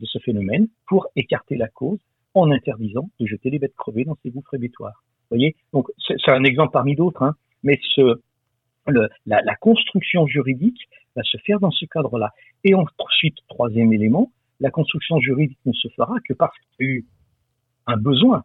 de 0.00 0.06
ce 0.06 0.18
phénomène 0.18 0.68
pour 0.86 1.06
écarter 1.16 1.56
la 1.56 1.68
cause 1.68 1.98
en 2.34 2.50
interdisant 2.50 3.08
de 3.20 3.26
jeter 3.26 3.50
les 3.50 3.58
bêtes 3.58 3.76
crevées 3.76 4.04
dans 4.04 4.16
ces 4.22 4.30
gouffres 4.30 4.56
bétoirs. 4.56 5.04
Vous 5.30 5.36
voyez, 5.36 5.56
donc 5.72 5.88
c'est 6.06 6.30
un 6.30 6.44
exemple 6.44 6.72
parmi 6.72 6.94
d'autres, 6.94 7.22
hein, 7.22 7.34
mais 7.62 7.78
ce, 7.94 8.20
la, 9.26 9.56
construction 9.56 10.26
juridique 10.26 10.88
va 11.16 11.22
se 11.22 11.38
faire 11.38 11.60
dans 11.60 11.70
ce 11.70 11.84
cadre-là. 11.86 12.32
Et 12.64 12.74
ensuite, 12.74 13.36
troisième 13.48 13.92
élément, 13.92 14.30
la 14.60 14.70
construction 14.70 15.20
juridique 15.20 15.58
ne 15.66 15.72
se 15.72 15.88
fera 15.96 16.16
que 16.26 16.34
parce 16.34 16.56
qu'il 16.76 16.86
y 16.86 16.88
a 16.88 16.92
eu 16.92 17.06
un 17.86 17.96
besoin 17.96 18.44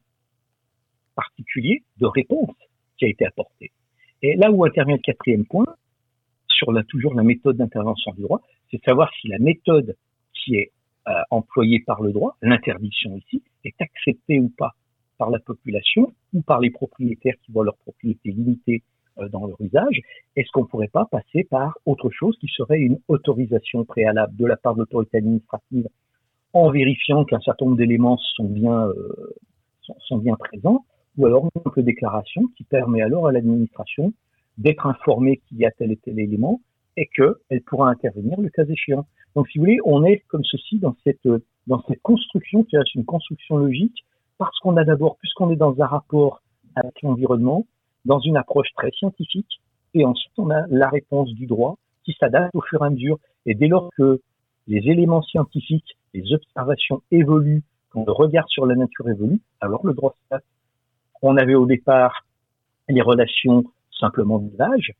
particulier 1.15 1.83
de 1.97 2.05
réponse 2.05 2.55
qui 2.97 3.05
a 3.05 3.07
été 3.07 3.25
apporté. 3.25 3.71
Et 4.21 4.35
là 4.35 4.51
où 4.51 4.65
intervient 4.65 4.95
le 4.95 5.01
quatrième 5.01 5.45
point, 5.45 5.65
sur 6.47 6.71
la, 6.71 6.83
toujours 6.83 7.13
la 7.13 7.23
méthode 7.23 7.57
d'intervention 7.57 8.13
du 8.13 8.21
droit, 8.21 8.41
c'est 8.69 8.77
de 8.77 8.83
savoir 8.83 9.11
si 9.19 9.27
la 9.27 9.39
méthode 9.39 9.95
qui 10.33 10.55
est 10.55 10.71
euh, 11.07 11.11
employée 11.31 11.79
par 11.85 12.01
le 12.01 12.11
droit, 12.11 12.37
l'interdiction 12.41 13.17
ici, 13.17 13.43
est 13.65 13.75
acceptée 13.81 14.39
ou 14.39 14.49
pas 14.49 14.73
par 15.17 15.29
la 15.29 15.39
population 15.39 16.13
ou 16.33 16.41
par 16.41 16.59
les 16.59 16.69
propriétaires 16.69 17.35
qui 17.43 17.51
voient 17.51 17.65
leur 17.65 17.77
propriété 17.77 18.31
limitée 18.31 18.83
dans 19.31 19.47
leur 19.47 19.61
usage. 19.61 20.01
Est-ce 20.35 20.49
qu'on 20.51 20.61
ne 20.61 20.67
pourrait 20.67 20.87
pas 20.87 21.05
passer 21.05 21.43
par 21.43 21.77
autre 21.85 22.09
chose 22.09 22.37
qui 22.39 22.47
serait 22.47 22.79
une 22.79 22.99
autorisation 23.07 23.85
préalable 23.85 24.35
de 24.35 24.45
la 24.45 24.57
part 24.57 24.75
de 24.75 24.79
l'autorité 24.79 25.17
administrative 25.17 25.87
en 26.53 26.69
vérifiant 26.69 27.25
qu'un 27.25 27.39
certain 27.39 27.65
nombre 27.65 27.77
d'éléments 27.77 28.17
sont 28.35 28.45
bien, 28.45 28.87
euh, 28.87 29.33
sont, 30.07 30.17
bien 30.17 30.35
présents, 30.35 30.85
ou 31.17 31.25
alors 31.25 31.45
une 31.45 31.61
simple 31.63 31.83
déclaration 31.83 32.43
qui 32.55 32.63
permet 32.63 33.01
alors 33.01 33.27
à 33.27 33.31
l'administration 33.31 34.13
d'être 34.57 34.85
informée 34.85 35.41
qu'il 35.47 35.57
y 35.57 35.65
a 35.65 35.71
tel 35.71 35.91
et 35.91 35.97
tel 35.97 36.19
élément 36.19 36.61
et 36.95 37.07
qu'elle 37.07 37.61
pourra 37.65 37.89
intervenir 37.89 38.39
le 38.39 38.49
cas 38.49 38.65
échéant. 38.65 39.05
Donc, 39.35 39.49
si 39.49 39.57
vous 39.57 39.63
voulez, 39.63 39.79
on 39.83 40.03
est 40.03 40.19
comme 40.27 40.43
ceci 40.43 40.77
dans 40.77 40.95
cette, 41.03 41.27
dans 41.65 41.83
cette 41.87 42.01
construction 42.03 42.63
qui 42.63 42.75
est 42.75 42.95
une 42.95 43.05
construction 43.05 43.57
logique 43.57 44.05
parce 44.37 44.57
qu'on 44.59 44.77
a 44.77 44.83
d'abord, 44.83 45.17
puisqu'on 45.17 45.49
est 45.49 45.55
dans 45.55 45.81
un 45.81 45.87
rapport 45.87 46.41
avec 46.75 47.01
l'environnement, 47.01 47.65
dans 48.05 48.19
une 48.19 48.37
approche 48.37 48.67
très 48.75 48.91
scientifique, 48.91 49.61
et 49.93 50.05
ensuite 50.05 50.33
on 50.37 50.49
a 50.49 50.65
la 50.69 50.89
réponse 50.89 51.33
du 51.33 51.45
droit 51.45 51.77
qui 52.03 52.15
s'adapte 52.19 52.53
au 52.55 52.61
fur 52.61 52.83
et 52.83 52.87
à 52.87 52.89
mesure. 52.89 53.19
Et 53.45 53.55
dès 53.55 53.67
lors 53.67 53.89
que 53.97 54.21
les 54.67 54.89
éléments 54.89 55.21
scientifiques, 55.21 55.97
les 56.13 56.33
observations 56.33 57.01
évoluent, 57.11 57.63
quand 57.89 58.05
le 58.05 58.11
regard 58.11 58.47
sur 58.49 58.65
la 58.65 58.75
nature 58.75 59.09
évolue, 59.09 59.41
alors 59.61 59.85
le 59.85 59.93
droit 59.93 60.15
s'adapte. 60.23 60.47
On 61.21 61.37
avait 61.37 61.55
au 61.55 61.65
départ 61.65 62.25
les 62.89 63.01
relations 63.01 63.63
simplement 63.99 64.39
d'usage. 64.39 64.91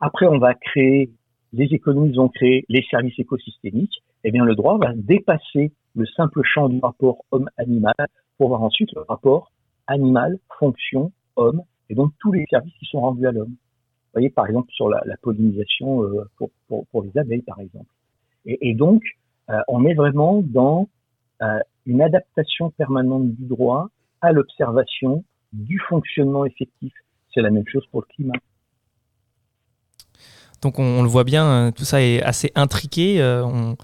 Après, 0.00 0.26
on 0.26 0.38
va 0.38 0.54
créer, 0.54 1.10
les 1.52 1.64
économies 1.72 2.14
vont 2.14 2.28
créer 2.28 2.64
les 2.68 2.84
services 2.90 3.18
écosystémiques. 3.18 4.02
Eh 4.24 4.30
bien, 4.30 4.44
le 4.44 4.54
droit 4.54 4.78
va 4.78 4.92
dépasser 4.94 5.72
le 5.94 6.06
simple 6.06 6.42
champ 6.44 6.68
du 6.68 6.78
rapport 6.80 7.24
homme-animal 7.30 7.94
pour 8.36 8.48
voir 8.48 8.62
ensuite 8.62 8.92
le 8.94 9.02
rapport 9.02 9.50
animal, 9.86 10.38
fonction, 10.58 11.12
homme, 11.36 11.62
et 11.88 11.94
donc 11.94 12.12
tous 12.20 12.32
les 12.32 12.44
services 12.50 12.74
qui 12.78 12.86
sont 12.86 13.00
rendus 13.00 13.26
à 13.26 13.32
l'homme. 13.32 13.50
Vous 13.50 14.20
voyez, 14.20 14.30
par 14.30 14.46
exemple, 14.46 14.70
sur 14.72 14.88
la, 14.88 15.02
pollinisation 15.20 16.02
euh, 16.02 16.24
pour, 16.68 17.02
les 17.02 17.18
abeilles, 17.18 17.42
par 17.42 17.60
exemple. 17.60 17.90
Et, 18.46 18.74
donc, 18.74 19.02
euh, 19.50 19.58
on 19.68 19.84
est 19.84 19.94
vraiment 19.94 20.42
dans 20.42 20.88
euh, 21.42 21.58
une 21.84 22.00
adaptation 22.00 22.70
permanente 22.70 23.34
du 23.34 23.44
droit 23.44 23.88
à 24.20 24.32
l'observation 24.32 25.24
du 25.52 25.78
fonctionnement 25.88 26.44
effectif. 26.44 26.94
C'est 27.34 27.42
la 27.42 27.50
même 27.50 27.66
chose 27.66 27.84
pour 27.90 28.00
le 28.00 28.06
climat. 28.14 28.34
Donc 30.62 30.78
on, 30.78 30.84
on 30.84 31.02
le 31.02 31.08
voit 31.08 31.24
bien, 31.24 31.70
tout 31.72 31.84
ça 31.84 32.00
est 32.00 32.22
assez 32.22 32.50
intriqué. 32.54 33.22
On, 33.44 33.76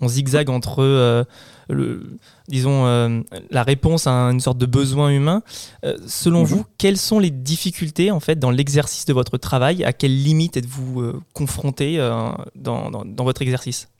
on 0.00 0.08
zigzague 0.08 0.50
entre, 0.50 0.82
euh, 0.82 1.24
le, 1.68 2.02
disons, 2.48 2.86
euh, 2.86 3.20
la 3.50 3.62
réponse 3.62 4.06
à 4.06 4.12
une 4.12 4.40
sorte 4.40 4.58
de 4.58 4.66
besoin 4.66 5.10
humain. 5.10 5.42
Euh, 5.84 5.96
selon 6.06 6.40
mhm. 6.40 6.46
vous, 6.46 6.64
quelles 6.78 6.96
sont 6.96 7.18
les 7.18 7.30
difficultés 7.30 8.10
en 8.10 8.20
fait 8.20 8.38
dans 8.38 8.50
l'exercice 8.50 9.06
de 9.06 9.12
votre 9.12 9.36
travail? 9.38 9.84
À 9.84 9.92
quelles 9.92 10.16
limites 10.22 10.56
êtes-vous 10.56 11.20
confronté 11.34 11.98
dans, 12.54 12.90
dans, 12.90 13.24
votre 13.24 13.42
exercice? 13.42 13.92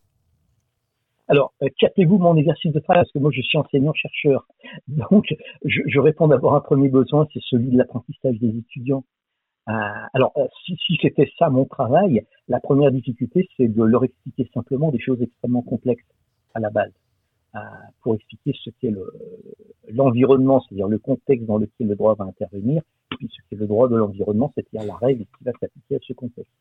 Alors, 1.29 1.53
captez-vous 1.79 2.19
mon 2.19 2.37
exercice 2.37 2.73
de 2.73 2.81
travail? 2.81 3.03
Parce 3.03 3.13
que 3.13 3.19
moi 3.19 3.31
je 3.33 3.41
suis 3.43 3.59
enseignant-chercheur. 3.59 4.47
Donc, 4.89 5.27
je, 5.65 5.81
je 5.87 6.01
réponds 6.01 6.29
d'abord 6.29 6.55
à 6.55 6.59
un 6.59 6.61
premier 6.61 6.89
besoin, 6.89 7.29
c'est 7.33 7.43
celui 7.49 7.71
de 7.71 7.79
l'apprentissage 7.79 8.37
des 8.41 8.49
étudiants. 8.49 9.05
Euh, 9.71 9.73
alors, 10.15 10.33
euh, 10.37 10.47
si, 10.65 10.77
c'était 11.01 11.31
ça 11.39 11.49
mon 11.49 11.65
travail, 11.65 12.25
la 12.49 12.61
première 12.61 12.91
difficulté, 12.91 13.49
c'est 13.57 13.69
de 13.69 13.83
leur 13.85 14.03
expliquer 14.05 14.51
simplement 14.53 14.91
des 14.91 14.99
choses 14.99 15.23
extrêmement 15.23 15.63
complexes 15.63 16.05
à 16.55 16.61
la 16.61 16.71
base, 16.71 16.93
euh, 17.55 17.59
pour 18.03 18.17
expliquer 18.17 18.53
ce 18.65 18.71
qu'est 18.81 18.93
l'environnement, 19.89 20.61
c'est-à-dire 20.61 20.89
le 20.89 20.99
contexte 20.99 21.47
dans 21.47 21.59
lequel 21.59 21.87
le 21.87 21.95
droit 21.95 22.15
va 22.15 22.25
intervenir, 22.25 22.83
et 23.13 23.17
puis 23.17 23.29
ce 23.31 23.43
qu'est 23.49 23.61
le 23.61 23.67
droit 23.67 23.89
de 23.89 23.97
l'environnement, 23.97 24.53
c'est-à-dire 24.55 24.89
la 24.89 24.97
règle 24.97 25.25
qui 25.25 25.45
va 25.45 25.53
s'appliquer 25.61 25.97
à 25.97 25.99
ce 26.03 26.13
contexte. 26.15 26.53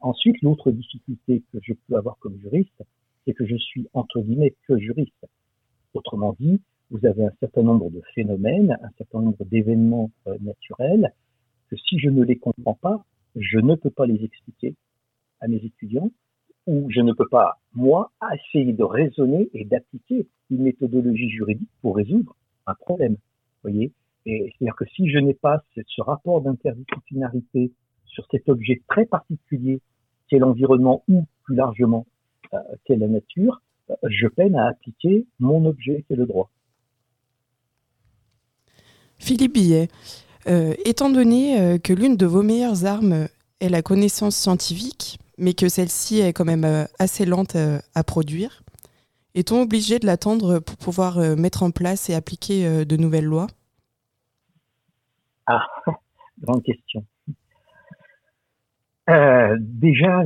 Ensuite, 0.00 0.40
l'autre 0.40 0.70
difficulté 0.70 1.42
que 1.52 1.58
je 1.62 1.74
peux 1.74 1.96
avoir 1.96 2.16
comme 2.18 2.38
juriste, 2.40 2.82
c'est 3.24 3.34
que 3.34 3.44
je 3.44 3.56
suis 3.56 3.86
entre 3.92 4.20
guillemets 4.22 4.54
que 4.66 4.78
juriste. 4.78 5.26
Autrement 5.92 6.34
dit, 6.40 6.58
vous 6.90 7.04
avez 7.04 7.26
un 7.26 7.32
certain 7.38 7.62
nombre 7.62 7.90
de 7.90 8.00
phénomènes, 8.14 8.78
un 8.82 8.90
certain 8.96 9.20
nombre 9.20 9.44
d'événements 9.44 10.10
naturels 10.40 11.12
si 11.76 11.98
je 11.98 12.08
ne 12.08 12.22
les 12.22 12.36
comprends 12.36 12.74
pas, 12.74 13.04
je 13.36 13.58
ne 13.58 13.74
peux 13.74 13.90
pas 13.90 14.06
les 14.06 14.22
expliquer 14.24 14.74
à 15.40 15.48
mes 15.48 15.56
étudiants 15.56 16.10
ou 16.66 16.86
je 16.90 17.00
ne 17.00 17.12
peux 17.12 17.28
pas, 17.28 17.60
moi, 17.74 18.10
essayer 18.32 18.72
de 18.72 18.84
raisonner 18.84 19.50
et 19.52 19.64
d'appliquer 19.64 20.26
une 20.50 20.62
méthodologie 20.62 21.28
juridique 21.30 21.68
pour 21.82 21.96
résoudre 21.96 22.36
un 22.66 22.74
problème. 22.74 23.16
voyez 23.62 23.92
c'est-à-dire 24.24 24.76
que 24.76 24.86
si 24.86 25.08
je 25.10 25.18
n'ai 25.18 25.34
pas 25.34 25.62
ce, 25.74 26.02
rapport 26.02 26.40
d'interdisciplinarité 26.40 27.72
sur 28.06 28.26
cet 28.30 28.48
objet 28.48 28.80
très 28.88 29.04
particulier 29.04 29.80
qu'est 30.28 30.38
l'environnement 30.38 31.04
ou 31.08 31.26
plus 31.44 31.56
largement 31.56 32.06
euh, 32.54 32.58
qu'est 32.84 32.96
la 32.96 33.08
nature, 33.08 33.60
euh, 33.90 33.94
je 34.04 34.26
peine 34.28 34.54
à 34.54 34.68
appliquer 34.68 35.26
mon 35.40 35.66
objet 35.66 36.04
qui 36.06 36.14
est 36.14 36.16
le 36.16 36.26
droit. 36.26 36.50
Philippe 39.18 39.54
Billet, 39.54 39.88
étant 40.46 41.10
donné 41.10 41.60
euh, 41.60 41.78
que 41.78 41.92
l'une 41.92 42.16
de 42.16 42.26
vos 42.26 42.42
meilleures 42.42 42.84
armes 42.84 43.28
est 43.60 43.68
la 43.68 43.82
connaissance 43.82 44.36
scientifique, 44.36 45.18
mais 45.38 45.54
que 45.54 45.68
celle-ci 45.68 46.20
est 46.20 46.32
quand 46.32 46.44
même 46.44 46.64
euh, 46.64 46.84
assez 46.98 47.24
lente 47.24 47.56
à 47.56 48.04
produire, 48.04 48.62
est-on 49.34 49.62
obligé 49.62 49.98
de 49.98 50.06
l'attendre 50.06 50.60
pour 50.60 50.76
pouvoir 50.76 51.18
mettre 51.36 51.64
en 51.64 51.72
place 51.72 52.08
et 52.08 52.14
appliquer 52.14 52.84
de 52.84 52.96
nouvelles 52.96 53.24
lois? 53.24 53.48
Ah, 55.46 55.66
grande 56.40 56.62
question. 56.62 57.04
déjà, 59.58 60.24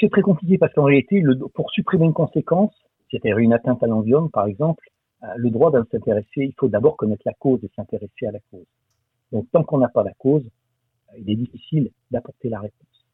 c'est 0.00 0.10
très 0.10 0.22
compliqué 0.22 0.58
parce 0.58 0.74
qu'en 0.74 0.82
réalité, 0.82 1.22
pour 1.54 1.70
supprimer 1.70 2.06
une 2.06 2.12
conséquence, 2.12 2.74
c'est-à-dire 3.10 3.38
une 3.38 3.52
atteinte 3.52 3.80
à 3.84 3.86
l'environnement, 3.86 4.28
par 4.28 4.46
exemple, 4.46 4.84
euh, 4.84 4.93
le 5.36 5.50
droit 5.50 5.70
de 5.70 5.82
s'intéresser, 5.90 6.28
il 6.36 6.54
faut 6.58 6.68
d'abord 6.68 6.96
connaître 6.96 7.22
la 7.24 7.34
cause 7.34 7.62
et 7.64 7.70
s'intéresser 7.74 8.26
à 8.26 8.32
la 8.32 8.40
cause. 8.50 8.66
Donc 9.32 9.46
tant 9.52 9.64
qu'on 9.64 9.78
n'a 9.78 9.88
pas 9.88 10.02
la 10.02 10.12
cause, 10.14 10.44
euh, 10.44 11.18
il 11.18 11.30
est 11.30 11.36
difficile 11.36 11.90
d'apporter 12.10 12.48
la 12.48 12.60
réponse. 12.60 13.06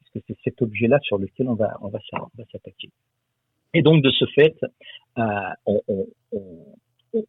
Parce 0.00 0.10
que 0.12 0.18
c'est 0.26 0.38
cet 0.44 0.62
objet-là 0.62 0.98
sur 1.00 1.18
lequel 1.18 1.48
on 1.48 1.54
va, 1.54 1.78
s'attaquer. 2.50 2.90
Et 3.74 3.82
donc 3.82 4.02
de 4.02 4.10
ce 4.10 4.26
fait, 4.26 4.56
euh, 5.18 5.22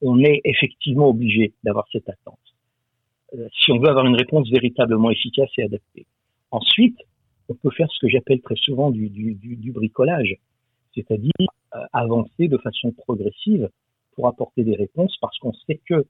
on, 0.01 0.19
est 0.19 0.41
effectivement 0.43 1.07
obligé 1.09 1.53
d'avoir 1.63 1.87
cette 1.91 2.09
attente. 2.09 2.39
si 3.53 3.71
on 3.71 3.79
veut 3.79 3.89
avoir 3.89 4.05
une 4.05 4.15
réponse 4.15 4.49
véritablement 4.49 5.09
efficace 5.09 5.49
et 5.57 5.63
adaptée. 5.63 6.05
Ensuite, 6.51 6.99
on 7.49 7.55
peut 7.55 7.71
faire 7.71 7.89
ce 7.91 7.99
que 7.99 8.09
j'appelle 8.09 8.41
très 8.41 8.55
souvent 8.55 8.91
du 8.91 9.71
bricolage, 9.73 10.35
c'est-à-dire 10.93 11.47
avancer 11.91 12.47
de 12.47 12.57
façon 12.57 12.91
progressive 12.91 13.69
pour 14.15 14.27
apporter 14.27 14.63
des 14.63 14.75
réponses 14.75 15.15
parce 15.21 15.37
qu'on 15.39 15.53
sait 15.53 15.81
que 15.87 16.05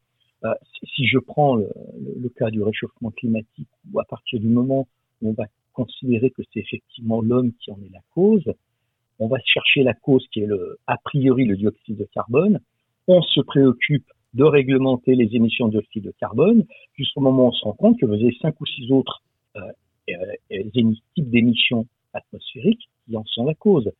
euh, 0.46 0.54
si 0.96 1.06
je 1.06 1.20
prends 1.20 1.56
le, 1.56 2.30
cas 2.38 2.50
du 2.50 2.62
réchauffement 2.62 3.12
climatique, 3.12 3.70
ou 3.92 4.00
à 4.00 4.04
partir 4.04 4.40
du 4.40 4.48
moment 4.48 4.88
où 5.22 5.30
on 5.30 5.34
va 5.34 5.46
considérer 5.72 6.32
que 6.32 6.42
c'est 6.54 6.60
effectivement 6.60 7.22
l'homme 7.22 7.54
qui 7.54 7.72
en 7.72 7.78
est 7.78 7.92
la 7.92 8.02
cause, 8.14 8.44
on 9.20 9.28
va 9.28 9.38
chercher 9.46 9.84
la 9.84 9.94
cause 9.94 10.26
qui 10.32 10.42
est 10.42 10.50
a 10.88 10.98
priori 10.98 11.46
le 11.46 11.56
dioxyde 11.56 11.98
de 11.98 12.08
carbone, 12.14 12.60
on 13.08 13.22
se 13.22 13.42
préoccupe 13.42 14.06
de 14.34 14.44
réglementer 14.44 15.16
les 15.16 15.36
émissions 15.36 15.68
de 15.68 15.74
dioxyde 15.74 16.04
de 16.04 16.14
carbone, 16.20 16.66
jusqu'au 16.96 17.22
moment 17.22 17.46
où 17.46 17.48
on 17.48 17.52
se 17.52 17.64
rend 17.64 17.74
compte 17.74 18.00
que 18.00 18.06
vous 18.06 18.14
avez 18.14 18.36
cinq 18.42 18.60
ou 18.60 18.66
six 18.66 18.92
autres 18.92 19.24
euh, 19.56 19.62
euh, 20.10 20.64
types 21.16 21.30
d'émissions 21.30 21.88
atmosphériques 22.14 22.90
qui 23.06 23.16
en 23.16 23.24
sont 23.26 23.46
la 23.46 23.54
cause. 23.54 23.92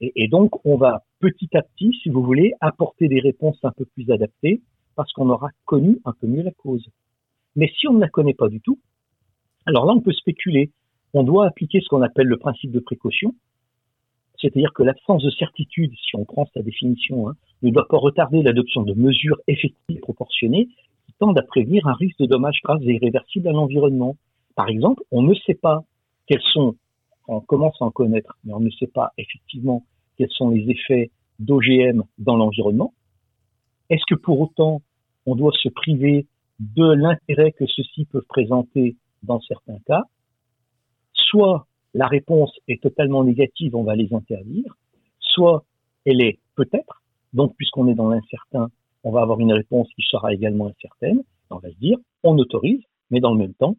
Et, 0.00 0.28
donc, 0.28 0.64
on 0.64 0.76
va 0.76 1.04
petit 1.20 1.48
à 1.56 1.62
petit, 1.62 1.92
si 2.02 2.08
vous 2.08 2.22
voulez, 2.22 2.54
apporter 2.60 3.08
des 3.08 3.20
réponses 3.20 3.58
un 3.62 3.72
peu 3.72 3.84
plus 3.84 4.10
adaptées 4.10 4.60
parce 4.96 5.12
qu'on 5.12 5.30
aura 5.30 5.50
connu 5.66 6.00
un 6.04 6.12
peu 6.12 6.26
mieux 6.26 6.42
la 6.42 6.50
cause. 6.50 6.86
Mais 7.56 7.70
si 7.78 7.86
on 7.88 7.94
ne 7.94 8.00
la 8.00 8.08
connaît 8.08 8.34
pas 8.34 8.48
du 8.48 8.60
tout, 8.60 8.78
alors 9.66 9.86
là, 9.86 9.92
on 9.94 10.00
peut 10.00 10.12
spéculer. 10.12 10.70
On 11.12 11.22
doit 11.22 11.46
appliquer 11.46 11.80
ce 11.80 11.88
qu'on 11.88 12.02
appelle 12.02 12.26
le 12.26 12.38
principe 12.38 12.70
de 12.70 12.80
précaution, 12.80 13.34
c'est-à-dire 14.40 14.72
que 14.72 14.82
l'absence 14.82 15.22
de 15.22 15.30
certitude, 15.30 15.92
si 15.94 16.16
on 16.16 16.24
prend 16.24 16.46
sa 16.54 16.62
définition, 16.62 17.28
hein, 17.28 17.34
ne 17.62 17.70
doit 17.70 17.86
pas 17.88 17.98
retarder 17.98 18.42
l'adoption 18.42 18.82
de 18.82 18.94
mesures 18.94 19.38
effectives 19.46 19.96
et 19.96 20.00
proportionnées 20.00 20.68
qui 21.06 21.12
tendent 21.18 21.38
à 21.38 21.42
prévenir 21.42 21.86
un 21.86 21.92
risque 21.92 22.18
de 22.18 22.26
dommages 22.26 22.60
graves 22.64 22.82
et 22.82 22.94
irréversibles 22.94 23.48
à 23.48 23.52
l'environnement. 23.52 24.16
Par 24.54 24.68
exemple, 24.68 25.02
on 25.10 25.22
ne 25.22 25.34
sait 25.34 25.54
pas 25.54 25.84
quels 26.26 26.42
sont, 26.52 26.76
on 27.28 27.40
commence 27.40 27.76
à 27.80 27.84
en 27.84 27.90
connaître, 27.90 28.36
mais 28.44 28.54
on 28.54 28.60
ne 28.60 28.70
sait 28.70 28.86
pas 28.86 29.12
effectivement 29.18 29.84
quels 30.20 30.30
sont 30.32 30.50
les 30.50 30.68
effets 30.68 31.10
d'OGM 31.38 32.02
dans 32.18 32.36
l'environnement. 32.36 32.92
Est-ce 33.88 34.02
que 34.06 34.14
pour 34.14 34.38
autant, 34.38 34.82
on 35.24 35.34
doit 35.34 35.54
se 35.62 35.70
priver 35.70 36.26
de 36.58 36.92
l'intérêt 36.92 37.52
que 37.52 37.64
ceux-ci 37.64 38.04
peuvent 38.04 38.26
présenter 38.28 38.96
dans 39.22 39.40
certains 39.40 39.78
cas? 39.86 40.02
Soit 41.14 41.66
la 41.94 42.06
réponse 42.06 42.52
est 42.68 42.82
totalement 42.82 43.24
négative, 43.24 43.74
on 43.74 43.82
va 43.82 43.96
les 43.96 44.12
interdire, 44.12 44.76
soit 45.20 45.64
elle 46.04 46.20
est 46.20 46.38
peut-être, 46.54 47.02
donc 47.32 47.56
puisqu'on 47.56 47.88
est 47.88 47.94
dans 47.94 48.10
l'incertain, 48.10 48.68
on 49.04 49.12
va 49.12 49.22
avoir 49.22 49.40
une 49.40 49.54
réponse 49.54 49.88
qui 49.96 50.02
sera 50.02 50.34
également 50.34 50.66
incertaine, 50.66 51.22
on 51.48 51.60
va 51.60 51.70
se 51.70 51.78
dire, 51.78 51.96
on 52.24 52.36
autorise, 52.36 52.82
mais 53.10 53.20
dans 53.20 53.32
le 53.32 53.38
même 53.38 53.54
temps, 53.54 53.74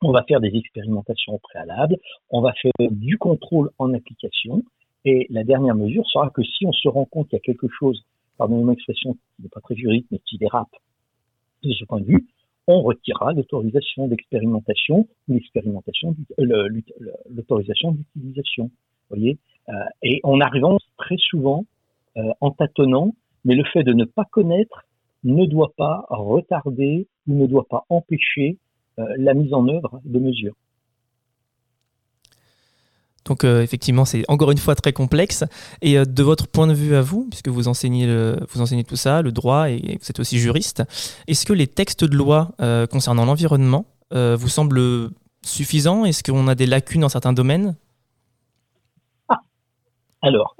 on 0.00 0.12
va 0.12 0.22
faire 0.28 0.40
des 0.40 0.54
expérimentations 0.54 1.40
préalables, 1.42 1.96
on 2.30 2.40
va 2.40 2.52
faire 2.52 2.70
du 2.78 3.18
contrôle 3.18 3.70
en 3.78 3.92
application, 3.94 4.62
et 5.06 5.28
la 5.30 5.44
dernière 5.44 5.76
mesure 5.76 6.04
sera 6.08 6.30
que 6.30 6.42
si 6.42 6.66
on 6.66 6.72
se 6.72 6.88
rend 6.88 7.04
compte 7.04 7.28
qu'il 7.28 7.36
y 7.36 7.40
a 7.40 7.44
quelque 7.44 7.68
chose, 7.68 8.04
pardon 8.36 8.60
une 8.60 8.72
expression 8.72 9.14
qui 9.14 9.42
n'est 9.42 9.48
pas 9.48 9.60
très 9.60 9.76
juridique, 9.76 10.08
mais 10.10 10.18
qui 10.18 10.36
dérape 10.36 10.74
de 11.62 11.72
ce 11.72 11.84
point 11.84 12.00
de 12.00 12.06
vue, 12.06 12.26
on 12.66 12.82
retirera 12.82 13.32
l'autorisation 13.32 14.08
d'expérimentation 14.08 15.06
ou 15.28 16.42
euh, 16.42 16.68
l'autorisation 17.30 17.92
d'utilisation. 17.92 18.70
Euh, 19.12 19.34
et 20.02 20.20
on 20.24 20.40
arrive 20.40 20.64
très 20.98 21.16
souvent 21.18 21.64
euh, 22.16 22.22
en 22.40 22.50
tâtonnant, 22.50 23.14
mais 23.44 23.54
le 23.54 23.62
fait 23.62 23.84
de 23.84 23.92
ne 23.92 24.04
pas 24.04 24.24
connaître 24.24 24.82
ne 25.22 25.46
doit 25.46 25.72
pas 25.76 26.04
retarder 26.08 27.06
ou 27.28 27.34
ne 27.34 27.46
doit 27.46 27.66
pas 27.70 27.84
empêcher 27.88 28.58
la 28.98 29.34
mise 29.34 29.52
en 29.52 29.68
œuvre 29.68 30.00
de 30.04 30.18
mesures. 30.18 30.56
Donc 33.26 33.44
effectivement, 33.44 34.04
c'est 34.04 34.24
encore 34.28 34.50
une 34.50 34.58
fois 34.58 34.74
très 34.74 34.92
complexe. 34.92 35.44
Et 35.82 35.96
de 35.96 36.22
votre 36.22 36.48
point 36.48 36.66
de 36.66 36.72
vue 36.72 36.94
à 36.94 37.02
vous, 37.02 37.26
puisque 37.28 37.48
vous 37.48 37.68
enseignez, 37.68 38.06
vous 38.50 38.60
enseignez 38.60 38.84
tout 38.84 38.96
ça, 38.96 39.20
le 39.20 39.32
droit, 39.32 39.68
et 39.68 39.98
vous 40.00 40.10
êtes 40.10 40.20
aussi 40.20 40.38
juriste, 40.38 40.82
est-ce 41.26 41.44
que 41.44 41.52
les 41.52 41.66
textes 41.66 42.04
de 42.04 42.16
loi 42.16 42.52
concernant 42.90 43.24
l'environnement 43.24 43.84
vous 44.12 44.48
semblent 44.48 45.10
suffisants? 45.44 46.04
Est-ce 46.04 46.22
qu'on 46.22 46.48
a 46.48 46.54
des 46.54 46.66
lacunes 46.66 47.02
dans 47.02 47.08
certains 47.08 47.32
domaines? 47.32 47.76
Alors, 50.22 50.56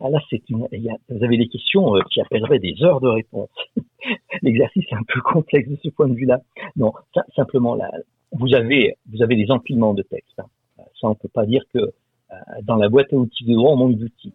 ah, 0.00 0.10
là, 0.10 0.20
c'est 0.30 0.42
une, 0.48 0.66
vous 1.08 1.24
avez 1.24 1.36
des 1.36 1.48
questions 1.48 1.96
euh, 1.96 2.00
qui 2.10 2.20
appelleraient 2.20 2.58
des 2.58 2.82
heures 2.82 3.00
de 3.00 3.08
réponse. 3.08 3.50
L'exercice 4.42 4.84
est 4.90 4.94
un 4.94 5.02
peu 5.06 5.20
complexe 5.20 5.68
de 5.68 5.76
ce 5.82 5.88
point 5.90 6.08
de 6.08 6.14
vue-là. 6.14 6.40
Non, 6.76 6.92
simplement, 7.36 7.74
là, 7.74 7.90
vous 8.32 8.54
avez, 8.54 8.96
vous 9.12 9.22
avez 9.22 9.36
des 9.36 9.50
empilements 9.50 9.94
de 9.94 10.02
textes. 10.02 10.38
Hein. 10.38 10.46
Ça, 11.00 11.08
on 11.08 11.14
peut 11.14 11.28
pas 11.28 11.46
dire 11.46 11.62
que 11.72 11.78
euh, 11.78 12.34
dans 12.62 12.76
la 12.76 12.88
boîte 12.88 13.12
à 13.12 13.16
outils 13.16 13.44
de 13.44 13.54
droit, 13.54 13.72
on 13.72 13.76
manque 13.76 13.96
d'outils. 13.96 14.34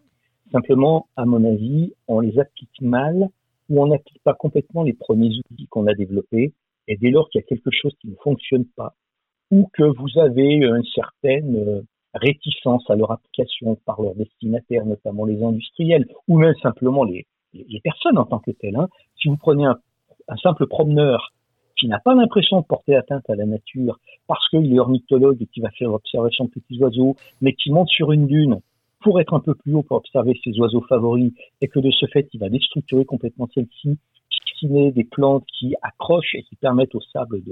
Simplement, 0.52 1.08
à 1.16 1.24
mon 1.24 1.44
avis, 1.44 1.92
on 2.08 2.20
les 2.20 2.38
applique 2.38 2.80
mal 2.80 3.28
ou 3.68 3.82
on 3.82 3.88
n'applique 3.88 4.22
pas 4.22 4.34
complètement 4.34 4.82
les 4.82 4.92
premiers 4.92 5.30
outils 5.50 5.66
qu'on 5.68 5.86
a 5.86 5.94
développés. 5.94 6.52
Et 6.86 6.96
dès 6.96 7.10
lors 7.10 7.28
qu'il 7.30 7.40
y 7.40 7.44
a 7.44 7.46
quelque 7.46 7.70
chose 7.70 7.94
qui 8.00 8.08
ne 8.08 8.16
fonctionne 8.16 8.66
pas, 8.76 8.94
ou 9.50 9.68
que 9.72 9.84
vous 9.84 10.18
avez 10.18 10.54
une 10.54 10.84
certaine 10.94 11.56
euh, 11.56 11.82
réticence 12.14 12.88
à 12.90 12.96
leur 12.96 13.10
application 13.10 13.76
par 13.86 14.00
leurs 14.00 14.14
destinataires, 14.14 14.84
notamment 14.84 15.24
les 15.24 15.42
industriels, 15.42 16.06
ou 16.28 16.38
même 16.38 16.54
simplement 16.62 17.04
les, 17.04 17.26
les 17.52 17.80
personnes 17.80 18.18
en 18.18 18.24
tant 18.24 18.38
que 18.38 18.50
telles. 18.50 18.76
Hein. 18.76 18.88
Si 19.20 19.28
vous 19.28 19.36
prenez 19.36 19.64
un, 19.64 19.78
un 20.28 20.36
simple 20.36 20.66
promeneur 20.66 21.32
qui 21.76 21.88
n'a 21.88 21.98
pas 21.98 22.14
l'impression 22.14 22.60
de 22.60 22.64
porter 22.64 22.96
atteinte 22.96 23.28
à 23.28 23.34
la 23.34 23.46
nature 23.46 23.98
parce 24.26 24.48
qu'il 24.48 24.72
est 24.72 24.78
ornithologue 24.78 25.40
et 25.40 25.46
qui 25.46 25.60
va 25.60 25.70
faire 25.70 25.90
l'observation 25.90 26.44
de 26.44 26.50
petits 26.50 26.78
oiseaux, 26.78 27.16
mais 27.40 27.52
qui 27.54 27.70
monte 27.70 27.88
sur 27.88 28.12
une 28.12 28.26
dune 28.26 28.60
pour 29.00 29.20
être 29.20 29.34
un 29.34 29.40
peu 29.40 29.54
plus 29.54 29.74
haut 29.74 29.82
pour 29.82 29.98
observer 29.98 30.38
ses 30.42 30.58
oiseaux 30.58 30.80
favoris 30.88 31.32
et 31.60 31.68
que 31.68 31.78
de 31.78 31.90
ce 31.90 32.06
fait, 32.06 32.28
il 32.32 32.40
va 32.40 32.48
déstructurer 32.48 33.04
complètement 33.04 33.48
celle-ci, 33.54 33.98
dessiner 34.46 34.92
des 34.92 35.04
plantes 35.04 35.44
qui 35.58 35.74
accrochent 35.82 36.34
et 36.34 36.42
qui 36.42 36.56
permettent 36.56 36.94
au 36.94 37.00
sable 37.00 37.42